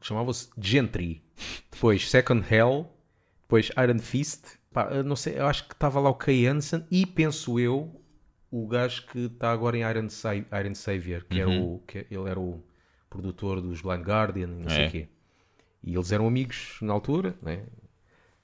chamavam-se 0.00 0.48
Gentry. 0.58 1.22
Depois 1.70 2.08
Second 2.08 2.44
Hell, 2.48 2.88
depois 3.42 3.70
Iron 3.82 3.98
Fist. 3.98 4.58
Pá, 4.72 5.02
não 5.02 5.16
sei, 5.16 5.38
eu 5.40 5.46
acho 5.46 5.66
que 5.66 5.74
estava 5.74 5.98
lá 5.98 6.08
o 6.08 6.14
Kay 6.14 6.46
Hansen 6.46 6.86
e 6.88 7.04
penso 7.04 7.58
eu, 7.58 7.99
o 8.50 8.66
gajo 8.66 9.06
que 9.06 9.26
está 9.26 9.52
agora 9.52 9.76
em 9.76 9.88
Iron, 9.88 10.08
Sa 10.08 10.34
Iron 10.34 10.74
Savior, 10.74 11.24
que, 11.28 11.40
era 11.40 11.50
o, 11.50 11.82
que 11.86 12.06
ele 12.10 12.28
era 12.28 12.38
o 12.40 12.62
produtor 13.08 13.60
dos 13.60 13.80
Blind 13.82 14.02
Guardian 14.02 14.44
e 14.48 14.62
não 14.62 14.68
sei 14.70 14.84
É. 14.84 14.88
o 14.88 14.90
quê. 14.90 15.08
E 15.82 15.94
eles 15.94 16.12
eram 16.12 16.26
amigos 16.26 16.78
na 16.82 16.92
altura, 16.92 17.34
né? 17.42 17.64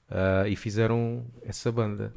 Ah, 0.09 0.47
e 0.47 0.55
fizeram 0.55 1.25
essa 1.43 1.71
banda. 1.71 2.13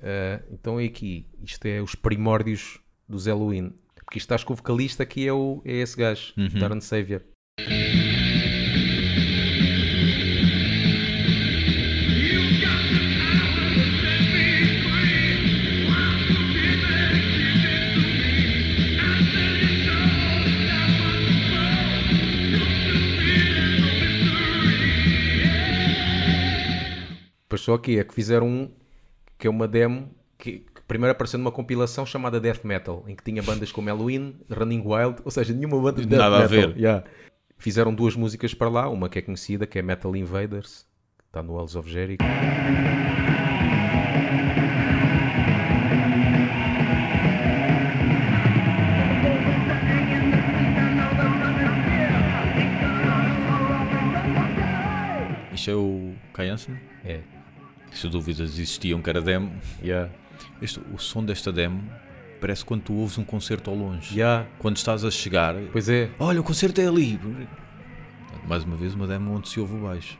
Ah, 0.00 0.42
então 0.50 0.78
é 0.80 0.84
aqui, 0.84 1.26
isto 1.42 1.64
é 1.66 1.80
os 1.80 1.94
primórdios 1.94 2.80
dos 3.08 3.26
Halloween. 3.26 3.72
Porque 4.04 4.18
estás 4.18 4.42
com 4.42 4.52
o 4.52 4.56
vocalista 4.56 5.04
que 5.06 5.26
é, 5.26 5.32
o, 5.32 5.60
é 5.64 5.74
esse 5.76 5.96
gajo, 5.96 6.32
Darren 6.58 6.80
Savior. 6.80 7.22
Depois 27.48 27.62
só 27.62 27.74
aqui 27.74 27.98
é 27.98 28.04
que 28.04 28.12
fizeram 28.12 28.46
um 28.46 28.70
que 29.38 29.46
é 29.46 29.50
uma 29.50 29.66
demo 29.66 30.10
que, 30.36 30.58
que 30.58 30.82
primeiro 30.86 31.12
apareceu 31.12 31.38
numa 31.38 31.50
compilação 31.50 32.04
chamada 32.04 32.38
Death 32.38 32.62
Metal, 32.62 33.02
em 33.08 33.16
que 33.16 33.24
tinha 33.24 33.42
bandas 33.42 33.72
como 33.72 33.88
Halloween, 33.88 34.36
Running 34.50 34.82
Wild, 34.84 35.22
ou 35.24 35.30
seja, 35.30 35.54
nenhuma 35.54 35.80
banda 35.80 36.02
de 36.02 36.08
Death 36.08 36.18
Nada 36.18 36.36
a 36.36 36.40
Metal. 36.40 36.68
ver. 36.68 36.76
Yeah. 36.76 37.04
Fizeram 37.56 37.94
duas 37.94 38.14
músicas 38.14 38.52
para 38.52 38.68
lá, 38.68 38.90
uma 38.90 39.08
que 39.08 39.18
é 39.18 39.22
conhecida, 39.22 39.66
que 39.66 39.78
é 39.78 39.82
Metal 39.82 40.14
Invaders, 40.14 40.86
que 41.18 41.24
está 41.24 41.42
no 41.42 41.58
Hells 41.58 41.78
of 41.78 41.90
Jericho. 41.90 42.22
Baixo 55.50 55.70
é 55.70 55.74
o 55.74 56.14
Kai. 56.32 56.48
É. 57.04 57.37
Se 57.92 58.08
dúvidas 58.08 58.50
existiam 58.50 59.00
que 59.02 59.10
era 59.10 59.20
demo. 59.20 59.52
Yeah. 59.82 60.10
Este, 60.62 60.80
o 60.94 60.98
som 60.98 61.24
desta 61.24 61.52
demo 61.52 61.82
parece 62.40 62.64
quando 62.64 62.82
tu 62.82 62.94
ouves 62.94 63.18
um 63.18 63.24
concerto 63.24 63.70
ao 63.70 63.76
longe. 63.76 64.14
Yeah. 64.14 64.46
Quando 64.58 64.76
estás 64.76 65.04
a 65.04 65.10
chegar, 65.10 65.54
Pois 65.72 65.88
é. 65.88 66.10
olha, 66.18 66.40
o 66.40 66.44
concerto 66.44 66.80
é 66.80 66.86
ali. 66.86 67.18
Mais 68.46 68.64
uma 68.64 68.76
vez, 68.76 68.94
uma 68.94 69.06
demo 69.06 69.34
onde 69.34 69.48
se 69.48 69.58
ouve 69.60 69.74
o 69.74 69.82
baixo. 69.82 70.16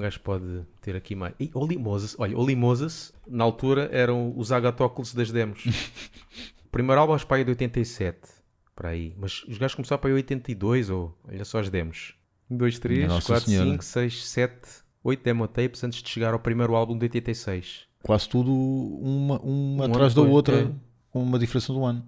Um 0.00 0.02
gajo 0.02 0.20
pode 0.20 0.64
ter 0.80 0.96
aqui 0.96 1.14
mais? 1.14 1.34
E 1.38 1.50
Oli 1.54 1.76
Moses, 1.76 2.16
olha, 2.18 2.36
Oli 2.36 2.56
Moses, 2.56 3.12
na 3.28 3.44
altura 3.44 3.88
eram 3.92 4.32
os 4.36 4.50
agatóculos 4.50 5.14
das 5.14 5.30
demos. 5.30 5.64
o 6.64 6.68
primeiro 6.72 7.00
álbum 7.00 7.12
acho 7.12 7.26
que 7.26 7.34
é 7.34 7.44
de 7.44 7.50
87, 7.50 8.18
para 8.74 8.88
aí. 8.90 9.14
Mas 9.18 9.44
os 9.44 9.58
gajos 9.58 9.74
começaram 9.74 10.00
para 10.00 10.10
aí 10.10 10.14
82, 10.14 10.88
ou 10.90 11.16
olha 11.28 11.44
só 11.44 11.60
as 11.60 11.68
demos. 11.68 12.14
1, 12.50 12.56
2, 12.56 12.78
3, 12.78 13.08
Nossa 13.08 13.26
4, 13.26 13.44
Senhora. 13.50 13.70
5, 13.70 13.84
6, 13.84 14.28
7, 14.28 14.54
8 15.04 15.22
demo 15.22 15.46
tapes 15.46 15.84
antes 15.84 16.02
de 16.02 16.08
chegar 16.08 16.32
ao 16.32 16.40
primeiro 16.40 16.74
álbum 16.74 16.96
de 16.96 17.04
86. 17.04 17.86
Quase 18.02 18.28
tudo 18.28 18.52
uma, 18.52 19.38
uma 19.40 19.84
Um 19.84 19.90
atrás 19.90 20.14
da 20.14 20.22
outra, 20.22 20.62
é. 20.62 20.70
com 21.10 21.22
uma 21.22 21.38
diferença 21.38 21.72
do 21.72 21.84
ano. 21.84 22.04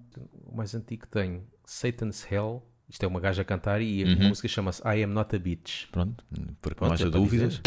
O 0.47 0.57
mais 0.57 0.75
antigo 0.75 1.03
que 1.03 1.09
tenho, 1.09 1.45
Satan's 1.65 2.27
Hell. 2.31 2.63
Isto 2.93 3.05
é 3.05 3.09
uma 3.09 3.21
gaja 3.21 3.41
a 3.41 3.45
cantar 3.45 3.81
e 3.81 4.05
Uhum. 4.05 4.27
a 4.27 4.29
música 4.29 4.47
chama-se 4.49 4.83
I 4.87 5.03
Am 5.03 5.15
Not 5.15 5.35
a 5.35 5.39
Bitch. 5.39 5.87
Pronto, 5.91 6.23
porque 6.61 6.75
Pronto, 6.77 6.91
não 6.91 6.93
haja 6.95 7.07
a 7.07 7.11
dúvidas. 7.11 7.59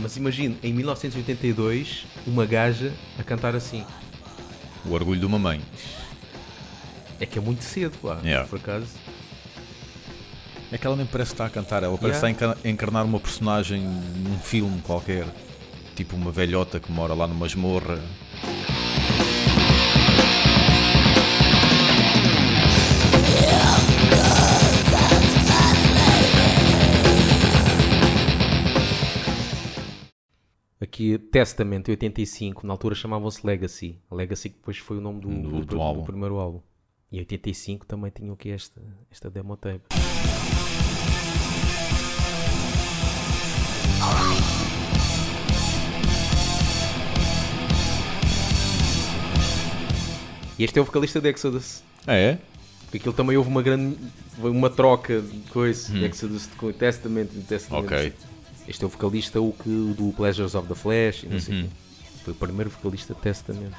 Mas 0.00 0.16
imagine, 0.16 0.58
em 0.62 0.72
1982, 0.72 2.06
uma 2.26 2.44
gaja 2.44 2.92
a 3.18 3.22
cantar 3.22 3.54
assim. 3.54 3.84
O 4.84 4.92
orgulho 4.92 5.18
de 5.20 5.26
uma 5.26 5.38
mãe. 5.38 5.60
É 7.18 7.24
que 7.24 7.38
é 7.38 7.42
muito 7.42 7.62
cedo, 7.64 7.96
pá, 8.02 8.18
Yeah. 8.22 8.46
por 8.48 8.58
acaso. 8.58 8.86
É 10.74 10.78
que 10.78 10.84
ela 10.88 10.96
nem 10.96 11.06
parece 11.06 11.30
que 11.30 11.34
está 11.34 11.46
a 11.46 11.50
cantar, 11.50 11.84
ela 11.84 11.96
parece 11.96 12.18
Yeah. 12.18 12.30
estar 12.32 12.46
a 12.48 12.52
enca- 12.52 12.58
a 12.64 12.68
encarnar 12.68 13.04
uma 13.04 13.20
personagem 13.20 13.80
num 13.80 14.36
filme 14.40 14.80
qualquer. 14.82 15.24
Tipo 15.94 16.16
uma 16.16 16.32
velhota 16.32 16.80
que 16.80 16.90
mora 16.90 17.14
lá 17.14 17.28
numa 17.28 17.38
masmorra. 17.40 18.00
Aqui, 30.80 31.18
Testament, 31.18 31.84
85, 31.88 32.66
na 32.66 32.74
altura 32.74 32.94
chamavam-se 32.94 33.46
Legacy. 33.46 33.98
Legacy 34.10 34.50
que 34.50 34.56
depois 34.56 34.76
foi 34.76 34.98
o 34.98 35.00
nome 35.00 35.20
do, 35.20 35.28
Do 35.28 35.64
do- 35.64 35.92
do 35.94 36.02
primeiro 36.02 36.36
álbum. 36.36 36.60
E 37.14 37.18
85 37.20 37.86
também 37.86 38.10
tinha 38.10 38.32
o 38.32 38.36
que 38.36 38.48
esta, 38.50 38.82
esta 39.08 39.30
demo 39.30 39.56
tape. 39.56 39.84
E 50.58 50.64
este 50.64 50.78
é 50.78 50.82
o 50.82 50.84
vocalista 50.84 51.20
de 51.20 51.28
Exodus. 51.30 51.82
Ah, 52.06 52.14
é? 52.14 52.38
Porque 52.82 52.98
aquilo 52.98 53.12
também 53.12 53.36
houve 53.36 53.48
uma 53.48 53.62
grande 53.62 53.96
uma 54.38 54.70
troca 54.70 55.20
de 55.20 55.38
coisa. 55.50 55.96
Exodus 55.98 56.46
com 56.56 56.72
Testament 56.72 57.28
e 57.34 57.40
Testament. 57.40 57.84
Ok. 57.84 58.12
Este 58.68 58.84
é 58.84 58.86
o 58.86 58.90
vocalista 58.90 59.40
o 59.40 59.52
que, 59.52 59.68
do 59.96 60.12
Pleasures 60.16 60.54
of 60.54 60.68
the 60.68 60.74
Flesh 60.74 61.24
e 61.24 61.26
não 61.26 61.40
sei 61.40 61.54
o 61.54 61.58
Uhum. 61.58 61.64
quê. 61.64 61.70
Foi 62.24 62.32
o 62.32 62.36
primeiro 62.36 62.70
vocalista 62.70 63.14
de 63.14 63.20
Testament. 63.20 63.72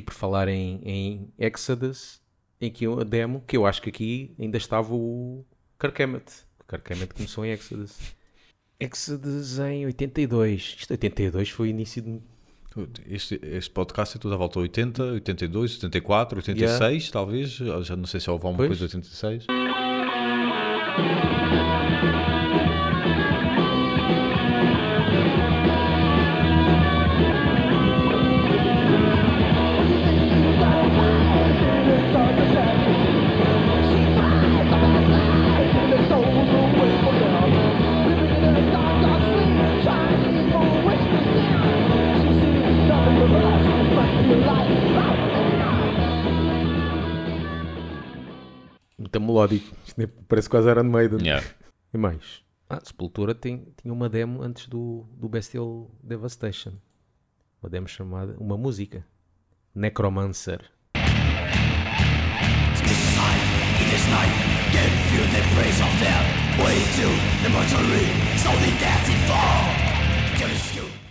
E 0.00 0.02
por 0.02 0.14
falar 0.14 0.48
em, 0.48 0.80
em 0.82 1.28
Exodus, 1.38 2.22
em 2.58 2.70
que 2.70 2.86
a 2.86 3.04
demo, 3.04 3.44
que 3.46 3.54
eu 3.54 3.66
acho 3.66 3.82
que 3.82 3.90
aqui 3.90 4.34
ainda 4.38 4.56
estava 4.56 4.94
o 4.94 5.44
Kirk 5.78 6.02
Hammett. 6.02 6.32
O 6.58 6.64
Kirk 6.66 6.90
Hammett 6.90 7.12
começou 7.12 7.44
em 7.44 7.50
Exodus. 7.50 7.98
Exodus 8.80 9.58
em 9.58 9.84
82. 9.84 10.76
Isto 10.78 10.92
82 10.92 11.50
foi 11.50 11.66
o 11.66 11.70
início 11.70 12.00
de. 12.00 12.18
Este, 13.06 13.38
este 13.42 13.70
podcast 13.72 14.16
é 14.16 14.18
tudo 14.18 14.32
à 14.32 14.38
volta 14.38 14.54
de 14.54 14.60
80, 14.60 15.02
82, 15.02 15.74
84, 15.74 16.38
86, 16.38 17.10
talvez. 17.10 17.50
Já 17.50 17.94
não 17.94 18.06
sei 18.06 18.20
se 18.20 18.30
houve 18.30 18.46
alguma 18.46 18.66
Pois. 18.66 18.78
coisa 18.78 18.88
de 18.88 18.96
86. 18.96 19.46
Muito 49.10 49.26
melódico. 49.26 49.74
Isto 49.84 50.06
parece 50.28 50.48
quase 50.48 50.70
Iron 50.70 50.84
Maiden. 50.84 51.18
Yeah. 51.20 51.44
E 51.92 51.98
mais? 51.98 52.42
Ah, 52.68 52.78
Sepultura 52.80 53.34
tem, 53.34 53.66
tinha 53.82 53.92
uma 53.92 54.08
demo 54.08 54.40
antes 54.40 54.68
do, 54.68 55.04
do 55.16 55.28
Bestial 55.28 55.90
Devastation. 56.00 56.74
Uma 57.60 57.68
demo 57.68 57.88
chamada. 57.88 58.36
Uma 58.38 58.56
música. 58.56 59.04
Necromancer. 59.74 60.60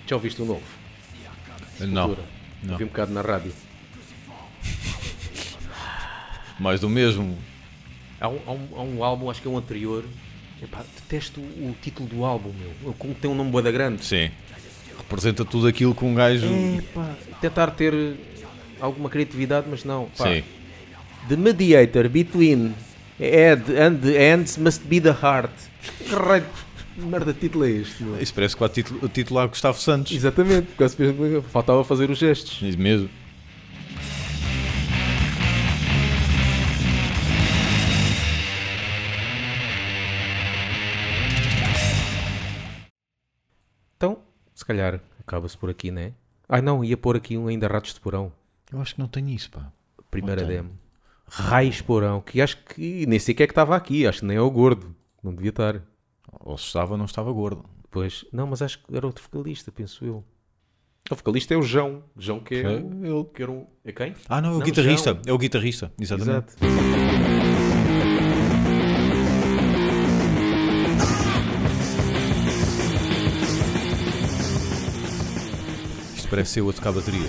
Já 0.08 0.16
ouviste 0.16 0.42
o 0.42 0.46
novo? 0.46 0.64
Não, 1.82 2.08
Sepultura. 2.08 2.28
não. 2.64 2.72
Ouvi 2.72 2.84
um 2.86 2.88
bocado 2.88 3.12
na 3.12 3.22
rádio. 3.22 3.52
mais 6.60 6.80
do 6.80 6.90
mesmo. 6.90 7.38
Há 8.20 8.28
um, 8.28 8.40
há 8.46 8.52
um, 8.52 8.68
há 8.76 8.84
um 8.84 9.04
álbum, 9.04 9.30
acho 9.30 9.42
que 9.42 9.48
é 9.48 9.52
um 9.52 9.58
anterior. 9.58 10.04
Epá, 10.62 10.84
detesto 10.96 11.40
o, 11.40 11.70
o 11.70 11.76
título 11.82 12.10
do 12.10 12.26
álbum, 12.26 12.52
meu. 12.54 12.94
Como 12.94 13.14
tem 13.14 13.30
um 13.30 13.36
nome 13.36 13.50
boa 13.50 13.62
da 13.62 13.72
grande. 13.72 14.04
Sim. 14.04 14.30
Representa 14.98 15.46
tudo 15.46 15.68
aquilo 15.68 15.96
que 15.96 16.04
um 16.04 16.14
gajo. 16.14 16.48
Epá, 16.78 17.16
tentar 17.40 17.72
ter 17.72 18.16
alguma 18.80 19.10
criatividade, 19.10 19.68
mas 19.70 19.84
não. 19.84 20.10
Pá. 20.18 20.26
Sim. 20.26 20.44
The 21.28 21.38
mediator 21.38 22.10
between 22.10 22.74
head 23.18 23.64
and 23.78 23.98
the 23.98 24.18
hands 24.18 24.58
must 24.58 24.84
be 24.86 25.00
the 25.00 25.12
heart. 25.12 25.52
Que 27.00 27.06
merda 27.06 27.34
de 27.34 27.40
título 27.40 27.66
é 27.66 27.70
este? 27.72 28.04
meu? 28.04 28.22
Isso 28.22 28.34
parece 28.34 28.56
que 28.56 28.60
vai 28.60 28.70
titular, 28.70 29.10
titular 29.10 29.48
Gustavo 29.48 29.80
Santos. 29.80 30.12
Exatamente, 30.12 30.68
faltava 31.50 31.84
fazer 31.84 32.10
os 32.10 32.18
gestos. 32.18 32.62
Isso 32.62 32.78
mesmo. 32.78 33.10
Calhar 44.70 45.00
acaba-se 45.20 45.58
por 45.58 45.70
aqui, 45.70 45.92
né? 45.92 46.14
Ah, 46.48 46.62
não, 46.62 46.84
ia 46.84 46.96
pôr 46.98 47.16
aqui 47.18 47.38
um 47.38 47.48
ainda 47.48 47.68
Ratos 47.68 47.94
de 47.94 48.00
Porão. 48.00 48.32
Eu 48.72 48.80
acho 48.82 48.96
que 48.96 49.00
não 49.02 49.08
tenho 49.08 49.30
isso, 49.30 49.50
pá. 49.52 49.72
Primeira 50.10 50.44
demo. 50.44 50.70
Raios 51.28 51.82
Porão, 51.82 52.22
que 52.22 52.42
acho 52.42 52.58
que 52.64 53.06
nem 53.06 53.20
sei 53.20 53.36
quem 53.36 53.44
é 53.44 53.48
que 53.48 53.52
estava 53.52 53.76
aqui, 53.76 54.08
acho 54.08 54.20
que 54.22 54.26
nem 54.26 54.38
é 54.38 54.42
o 54.42 54.50
gordo. 54.50 54.96
Não 55.24 55.34
devia 55.34 55.50
estar. 55.50 55.82
Ou 56.40 56.58
se 56.58 56.66
estava, 56.66 56.98
não 56.98 57.06
estava 57.06 57.32
gordo. 57.32 57.64
Pois, 57.92 58.26
não, 58.32 58.48
mas 58.48 58.62
acho 58.62 58.80
que 58.84 58.96
era 58.96 59.06
outro 59.06 59.24
vocalista, 59.24 59.72
penso 59.72 60.06
eu. 60.06 60.24
O 61.12 61.16
vocalista 61.16 61.54
é 61.54 61.58
o 61.58 61.62
João. 61.64 62.04
João 62.18 62.40
que 62.40 62.56
é, 62.56 62.62
É 62.62 62.68
o- 62.70 63.06
ele. 63.06 63.26
que 63.34 63.42
era 63.44 63.52
um. 63.52 63.66
É 63.84 63.92
quem? 63.92 64.14
Ah, 64.28 64.42
não, 64.42 64.50
é 64.50 64.54
o 64.54 64.60
Não, 64.60 64.66
guitarrista. 64.66 65.12
João. 65.12 65.22
É 65.26 65.34
o 65.34 65.38
guitarrista, 65.38 65.92
exatamente. 66.00 66.56
Exato. 66.62 67.39
Parece 76.30 76.52
ser 76.52 76.62
o 76.62 76.70
a 76.70 76.74
tocar 76.74 76.92
bateria. 76.92 77.28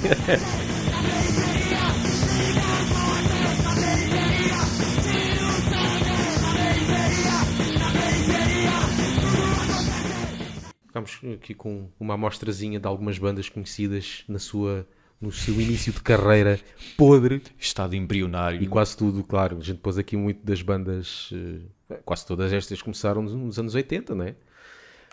Ficámos 10.87 11.21
aqui 11.35 11.55
com 11.55 11.89
uma 11.99 12.15
amostrazinha 12.15 12.79
de 12.79 12.87
algumas 12.87 13.17
bandas 13.17 13.49
conhecidas 13.49 14.25
na 14.29 14.39
sua, 14.39 14.87
no 15.21 15.31
seu 15.33 15.55
início 15.61 15.93
de 15.93 16.01
carreira 16.01 16.61
podre 16.97 17.43
Estado 17.59 17.95
embrionário. 17.95 18.61
e 18.63 18.67
quase 18.67 18.97
tudo, 18.97 19.23
claro. 19.23 19.59
A 19.59 19.63
gente 19.63 19.79
pôs 19.79 19.97
aqui 19.97 20.17
muito 20.17 20.45
das 20.45 20.61
bandas, 20.63 21.31
eh, 21.33 21.97
quase 22.05 22.27
todas 22.27 22.53
estas 22.53 22.83
começaram 22.83 23.23
nos, 23.23 23.35
nos 23.35 23.59
anos 23.59 23.75
80, 23.75 24.15
não 24.15 24.25
é? 24.25 24.35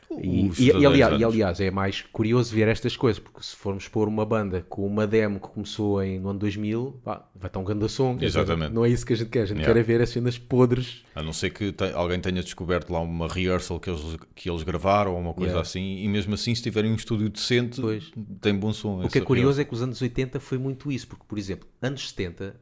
E, 0.10 0.48
e- 0.58 0.72
e 0.80 0.86
aliás, 0.86 1.20
e 1.20 1.24
aliás, 1.24 1.60
é 1.60 1.70
mais 1.70 2.02
curioso 2.02 2.56
ver 2.56 2.70
estas 2.70 2.96
coisas, 2.96 3.20
porque 3.20 3.44
se 3.44 3.54
formos 3.56 3.90
pôr 3.90 4.08
uma 4.08 4.26
banda 4.26 4.66
com 4.70 4.88
uma 4.88 5.06
demo 5.06 5.38
que 5.40 5.50
começou 5.50 6.02
em, 6.02 6.18
no 6.18 6.30
ano 6.30 6.40
2000, 6.40 7.02
pá, 7.04 7.30
vai 7.36 7.50
estar 7.50 7.60
um 7.60 7.64
grande 7.66 7.90
som. 7.90 8.18
Exatamente. 8.22 8.74
Não 8.74 8.86
é 8.86 8.90
isso 8.90 9.06
que 9.06 9.12
a 9.12 9.16
gente 9.18 9.30
quer, 9.30 9.42
a 9.42 9.46
gente 9.46 9.58
Yeah. 9.58 9.74
quer 9.74 9.80
é 9.80 9.84
ver 9.84 10.02
as 10.02 10.10
cenas 10.10 10.38
podres. 10.38 11.04
A 11.14 11.22
não 11.22 11.34
ser 11.34 11.50
que 11.50 11.74
te- 11.74 11.92
alguém 11.94 12.22
tenha 12.22 12.42
descoberto 12.42 12.90
lá 12.92 13.02
uma 13.02 13.28
rehearsal 13.28 13.80
que 13.82 13.90
eles, 13.90 14.02
que 14.34 14.50
eles 14.50 14.64
gravaram 14.64 15.14
ou 15.14 15.20
uma 15.20 15.34
coisa 15.34 15.50
Yeah. 15.52 15.62
assim, 15.68 15.98
e 16.04 16.08
mesmo 16.08 16.34
assim, 16.36 16.56
se 16.56 16.64
tiverem 16.64 16.90
um 16.92 16.96
estúdio 16.96 17.28
decente, 17.30 17.82
Pois. 17.82 18.10
tem 18.40 18.56
bom 18.56 18.72
som. 18.72 19.04
O 19.04 19.10
que 19.10 19.18
é 19.18 19.22
curioso 19.22 19.60
é 19.60 19.66
que 19.66 19.74
os 19.74 19.82
anos 19.82 20.02
80 20.02 20.40
foi 20.40 20.58
muito 20.58 20.90
isso, 20.90 21.06
porque, 21.08 21.26
por 21.28 21.38
exemplo, 21.38 21.68
anos 21.82 22.08
70 22.10 22.56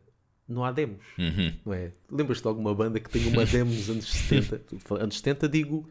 não 0.49 0.63
há 0.65 0.71
demos, 0.71 1.03
Uhum. 1.19 1.53
não 1.63 1.73
é? 1.73 1.91
Lembras-te 2.12 2.41
de 2.41 2.47
alguma 2.47 2.73
banda 2.73 2.99
que 2.99 3.10
tem 3.10 3.27
uma 3.27 3.45
demo 3.45 3.71
nos 3.71 3.88
anos 3.89 4.05
70? 4.12 4.62
anos 4.99 5.17
70 5.17 5.47
digo 5.47 5.88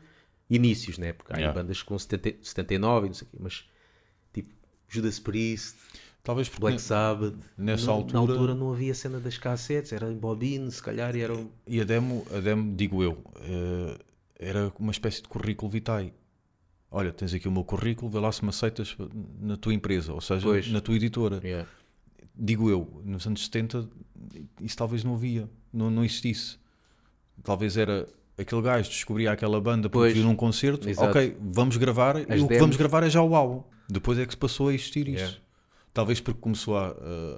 inícios, 0.49 0.99
né? 0.99 1.13
Porque 1.13 1.33
há 1.33 1.37
Yeah. 1.37 1.59
bandas 1.61 1.83
com 1.83 1.99
70, 1.99 2.39
79 2.43 3.07
e 3.07 3.09
não 3.09 3.15
sei 3.15 3.27
o 3.27 3.31
quê, 3.31 3.37
mas 3.41 3.65
tipo 4.33 4.53
Judas 4.89 5.19
Priest, 5.19 5.77
Talvez 6.23 6.49
porque 6.49 6.61
Black 6.63 6.81
Sabbath. 6.81 7.35
nessa 7.59 7.87
Na- 7.87 7.93
altura- 7.93 8.13
Na 8.15 8.19
altura 8.21 8.55
não 8.55 8.73
havia 8.73 8.95
cena 8.95 9.21
das 9.21 9.37
cassetes, 9.37 9.93
era 9.93 10.11
em 10.11 10.17
bobine, 10.17 10.71
se 10.73 10.83
calhar 10.83 11.15
e 11.15 11.21
era. 11.21 11.35
um- 11.35 11.51
E 11.67 11.81
a 11.81 11.85
demo, 11.85 12.27
a 12.35 12.41
demo 12.41 12.75
digo 12.75 13.03
eu, 13.03 13.23
eh, 13.43 13.99
era 14.39 14.73
uma 14.79 14.91
espécie 14.91 15.21
de 15.23 15.29
currículo 15.29 15.71
vitae. 15.71 16.15
Olha, 16.91 17.13
tens 17.13 17.35
aqui 17.35 17.47
o 17.49 17.53
meu 17.53 17.63
currículo, 17.65 18.11
vê 18.11 18.19
lá 18.21 18.31
se 18.33 18.43
me 18.43 18.49
aceitas 18.51 18.97
na 19.41 19.57
tua 19.59 19.75
empresa, 19.75 20.13
ou 20.15 20.21
seja, 20.21 20.47
Pois. 20.47 20.69
na 20.71 20.81
tua 20.81 20.95
editora. 20.97 21.41
Yeah. 21.45 21.69
Digo 22.35 22.71
eu, 22.71 23.03
nos 23.05 23.27
anos 23.27 23.45
70 23.45 23.87
isso 24.61 24.77
talvez 24.77 25.05
não 25.05 25.15
havia, 25.15 25.49
não, 25.73 25.91
não 25.91 26.05
existisse. 26.05 26.57
Talvez 27.43 27.77
era 27.77 28.09
aquele 28.39 28.63
gajo 28.63 28.89
descobria 28.91 29.33
aquela 29.33 29.61
banda 29.61 29.89
porque 29.89 30.07
Pois. 30.09 30.15
viu 30.15 30.25
num 30.25 30.35
concerto, 30.37 30.89
Exato. 30.89 31.11
ok, 31.11 31.37
vamos 31.41 31.77
gravar, 31.77 32.17
e 32.19 32.41
o 32.41 32.49
que 32.49 32.59
vamos 32.59 32.77
gravar 32.77 33.03
é 33.03 33.11
já 33.11 33.23
o 33.23 33.35
álbum. 33.35 33.63
Depois 33.89 34.19
é 34.19 34.25
que 34.27 34.33
se 34.33 34.37
passou 34.39 34.69
a 34.69 34.75
existir 34.75 35.09
isso. 35.09 35.19
Yeah. 35.19 35.39
Talvez 35.93 36.21
porque 36.21 36.41
começou 36.41 36.77
a, 36.77 36.89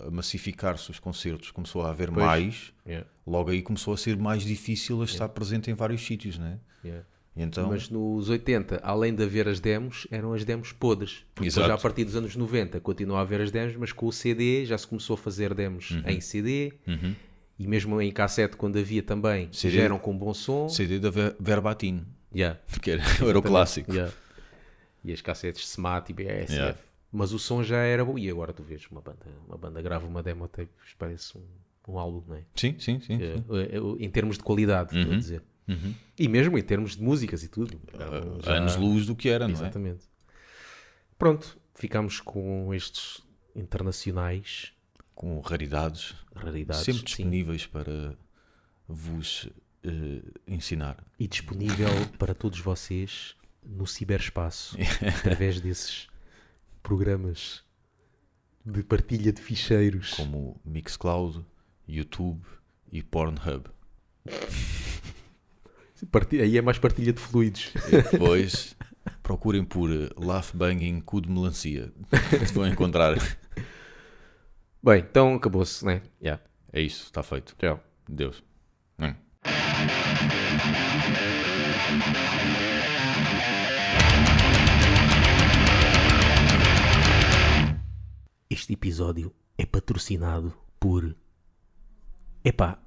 a- 0.07 0.11
massificar-se 0.11 0.91
os 0.91 0.99
concertos, 0.99 1.51
começou 1.51 1.83
a 1.83 1.91
haver 1.91 2.11
Pois. 2.11 2.25
mais, 2.25 2.73
Yeah. 2.87 3.07
logo 3.27 3.51
aí 3.51 3.61
começou 3.63 3.93
a 3.93 3.97
ser 3.97 4.17
mais 4.17 4.43
difícil 4.45 5.03
a 5.03 5.05
estar 5.05 5.29
presente 5.29 5.71
em 5.71 5.75
vários 5.75 6.01
sítios, 6.05 6.39
né? 6.39 6.59
Yeah. 6.85 7.05
Então, 7.39 7.69
Mas 7.69 7.91
nos 7.91 8.31
80, 8.31 8.81
além 8.83 9.15
de 9.15 9.23
haver 9.23 9.47
as 9.47 9.61
demos, 9.61 10.07
eram 10.11 10.33
as 10.33 10.43
demos 10.43 10.73
podres. 10.73 11.23
Porque 11.35 11.51
já 11.51 11.75
a 11.75 11.77
partir 11.77 12.05
dos 12.05 12.17
anos 12.17 12.35
90 12.35 12.81
continua 12.81 13.19
a 13.19 13.21
haver 13.21 13.43
as 13.43 13.51
demos, 13.51 13.77
mas 13.77 13.93
com 13.93 14.07
o 14.07 14.13
CD 14.13 14.65
já 14.65 14.79
se 14.79 14.87
começou 14.87 15.13
a 15.15 15.19
fazer 15.19 15.53
demos 15.53 15.91
Uhum. 15.91 16.03
em 16.07 16.19
CD 16.23 16.73
e 17.59 17.67
mesmo 17.67 18.01
em 18.01 18.11
cassete, 18.13 18.57
quando 18.57 18.79
havia 18.79 19.03
também, 19.03 19.49
CD 19.53 19.77
já 19.79 19.83
eram 19.85 19.99
com 19.99 20.17
bom 20.17 20.33
som. 20.35 20.69
CD 20.69 20.99
da 20.99 21.11
Ver- 21.11 21.37
Verbatim, 21.41 22.05
Yeah. 22.35 22.59
que 22.83 22.91
era, 22.91 23.03
era 23.27 23.39
o 23.39 23.43
clássico. 23.43 23.93
Yeah. 23.93 24.13
E 25.05 25.13
as 25.13 25.21
cassetes 25.23 25.69
SMAT 25.69 26.11
e 26.11 26.13
BSF. 26.13 26.53
Yeah. 26.53 26.79
Mas 27.13 27.33
o 27.33 27.39
som 27.39 27.63
já 27.63 27.79
era 27.79 28.05
bom. 28.05 28.19
E 28.19 28.29
agora 28.29 28.53
tu 28.53 28.63
vês 28.63 28.87
uma 28.91 29.01
banda, 29.01 29.25
uma 29.49 29.57
banda 29.57 29.81
grava 29.81 30.07
uma 30.07 30.23
demo 30.23 30.47
tape, 30.49 30.69
parece 30.99 31.39
um, 31.39 31.43
um 31.89 31.99
álbum, 31.99 32.23
não 32.29 32.37
é? 32.37 32.43
Sim, 32.55 32.77
sim, 32.79 33.01
sim. 33.01 33.15
É, 33.23 33.37
sim. 33.37 33.45
é, 34.01 34.05
em 34.05 34.11
termos 34.11 34.37
de 34.37 34.43
qualidade, 34.43 34.95
Uhum. 34.95 35.01
estou 35.01 35.15
a 35.15 35.19
dizer. 35.19 35.43
E 36.19 36.29
mesmo 36.29 36.57
em 36.59 36.63
termos 36.63 36.97
de 36.97 37.03
músicas 37.03 37.43
e 37.43 37.49
tudo. 37.49 37.81
Gravam 37.93 38.41
já- 38.41 38.57
Anos-luz 38.57 39.07
do 39.07 39.17
que 39.17 39.29
era, 39.29 39.47
não 39.49 39.55
é? 39.55 39.59
Exatamente. 39.59 40.05
Pronto, 41.19 41.57
ficamos 41.75 42.21
com 42.21 42.73
estes 42.75 43.23
internacionais, 43.55 44.73
Com 45.17 45.41
raridades, 45.41 46.15
raridades, 46.35 46.85
sempre 46.85 47.01
sim. 47.01 47.07
disponíveis 47.07 47.67
para 47.67 48.15
vos 48.87 49.49
eh, 49.83 50.23
ensinar. 50.47 51.03
e 51.19 51.27
disponível 51.27 51.89
para 52.19 52.35
todos 52.35 52.61
vocês 52.61 53.35
no 53.65 53.87
ciberespaço, 53.87 54.77
através 55.19 55.59
desses 55.61 56.07
programas 56.83 57.65
de 58.65 58.83
partilha 58.83 59.33
de 59.33 59.41
ficheiros. 59.41 60.11
como 60.11 60.61
Mixcloud, 60.65 61.45
YouTube 61.89 62.45
e 62.93 63.03
Pornhub. 63.03 63.65
Aí 66.41 66.59
é 66.59 66.63
mais 66.63 66.79
partilha 66.79 67.11
de 67.11 67.21
fluidos. 67.21 67.73
E 67.89 68.03
depois 68.13 68.77
procurem 69.23 69.65
por 69.65 69.91
eh, 69.91 70.11
Laugh 70.17 70.53
Banging 70.53 71.01
Cu 71.01 71.23
de 71.23 71.31
Melancia. 71.31 71.91
Vão 72.53 72.67
encontrar. 72.67 73.17
Bem, 74.87 75.01
então 75.01 75.35
acabou-se, 75.35 75.85
né? 75.85 76.01
Yeah. 76.23 76.41
É 76.73 76.81
isso, 76.81 77.07
está 77.07 77.21
feito. 77.21 77.57
Tchau. 77.59 77.83
Deus. 78.09 78.41
Hum. 79.01 79.13
Este 88.49 88.75
episódio 88.75 89.35
é 89.59 89.67
patrocinado 89.67 90.57
por. 90.79 91.17
Epá, 92.45 92.79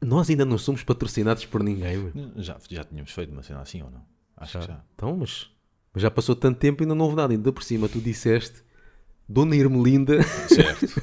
nós 0.00 0.30
ainda 0.30 0.46
não 0.46 0.56
somos 0.56 0.82
patrocinados 0.82 1.44
por 1.44 1.62
ninguém, 1.62 1.98
meu. 1.98 2.32
Já, 2.36 2.56
já 2.70 2.82
tínhamos 2.82 3.12
feito 3.12 3.30
uma 3.30 3.42
cena 3.42 3.60
assim 3.60 3.82
ou 3.82 3.90
não? 3.90 4.06
Acho 4.38 4.58
que 4.58 4.66
já. 4.68 4.82
Então, 4.94 5.18
mas, 5.18 5.50
mas 5.92 6.02
já 6.02 6.10
passou 6.10 6.34
tanto 6.34 6.58
tempo 6.58 6.82
e 6.82 6.84
ainda 6.84 6.94
não 6.94 7.04
houve 7.04 7.16
nada. 7.18 7.34
Ainda 7.34 7.52
por 7.52 7.62
cima, 7.62 7.90
tu 7.90 8.00
disseste 8.00 8.69
Dona 9.30 9.54
Irmelinda. 9.54 10.20
Certo. 10.48 11.00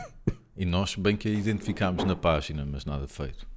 E 0.58 0.66
nós 0.66 0.96
bem 0.96 1.16
que 1.16 1.30
a 1.30 1.32
identificámos 1.32 2.04
na 2.04 2.14
página, 2.14 2.66
mas 2.66 2.84
nada 2.84 3.08
feito. 3.08 3.48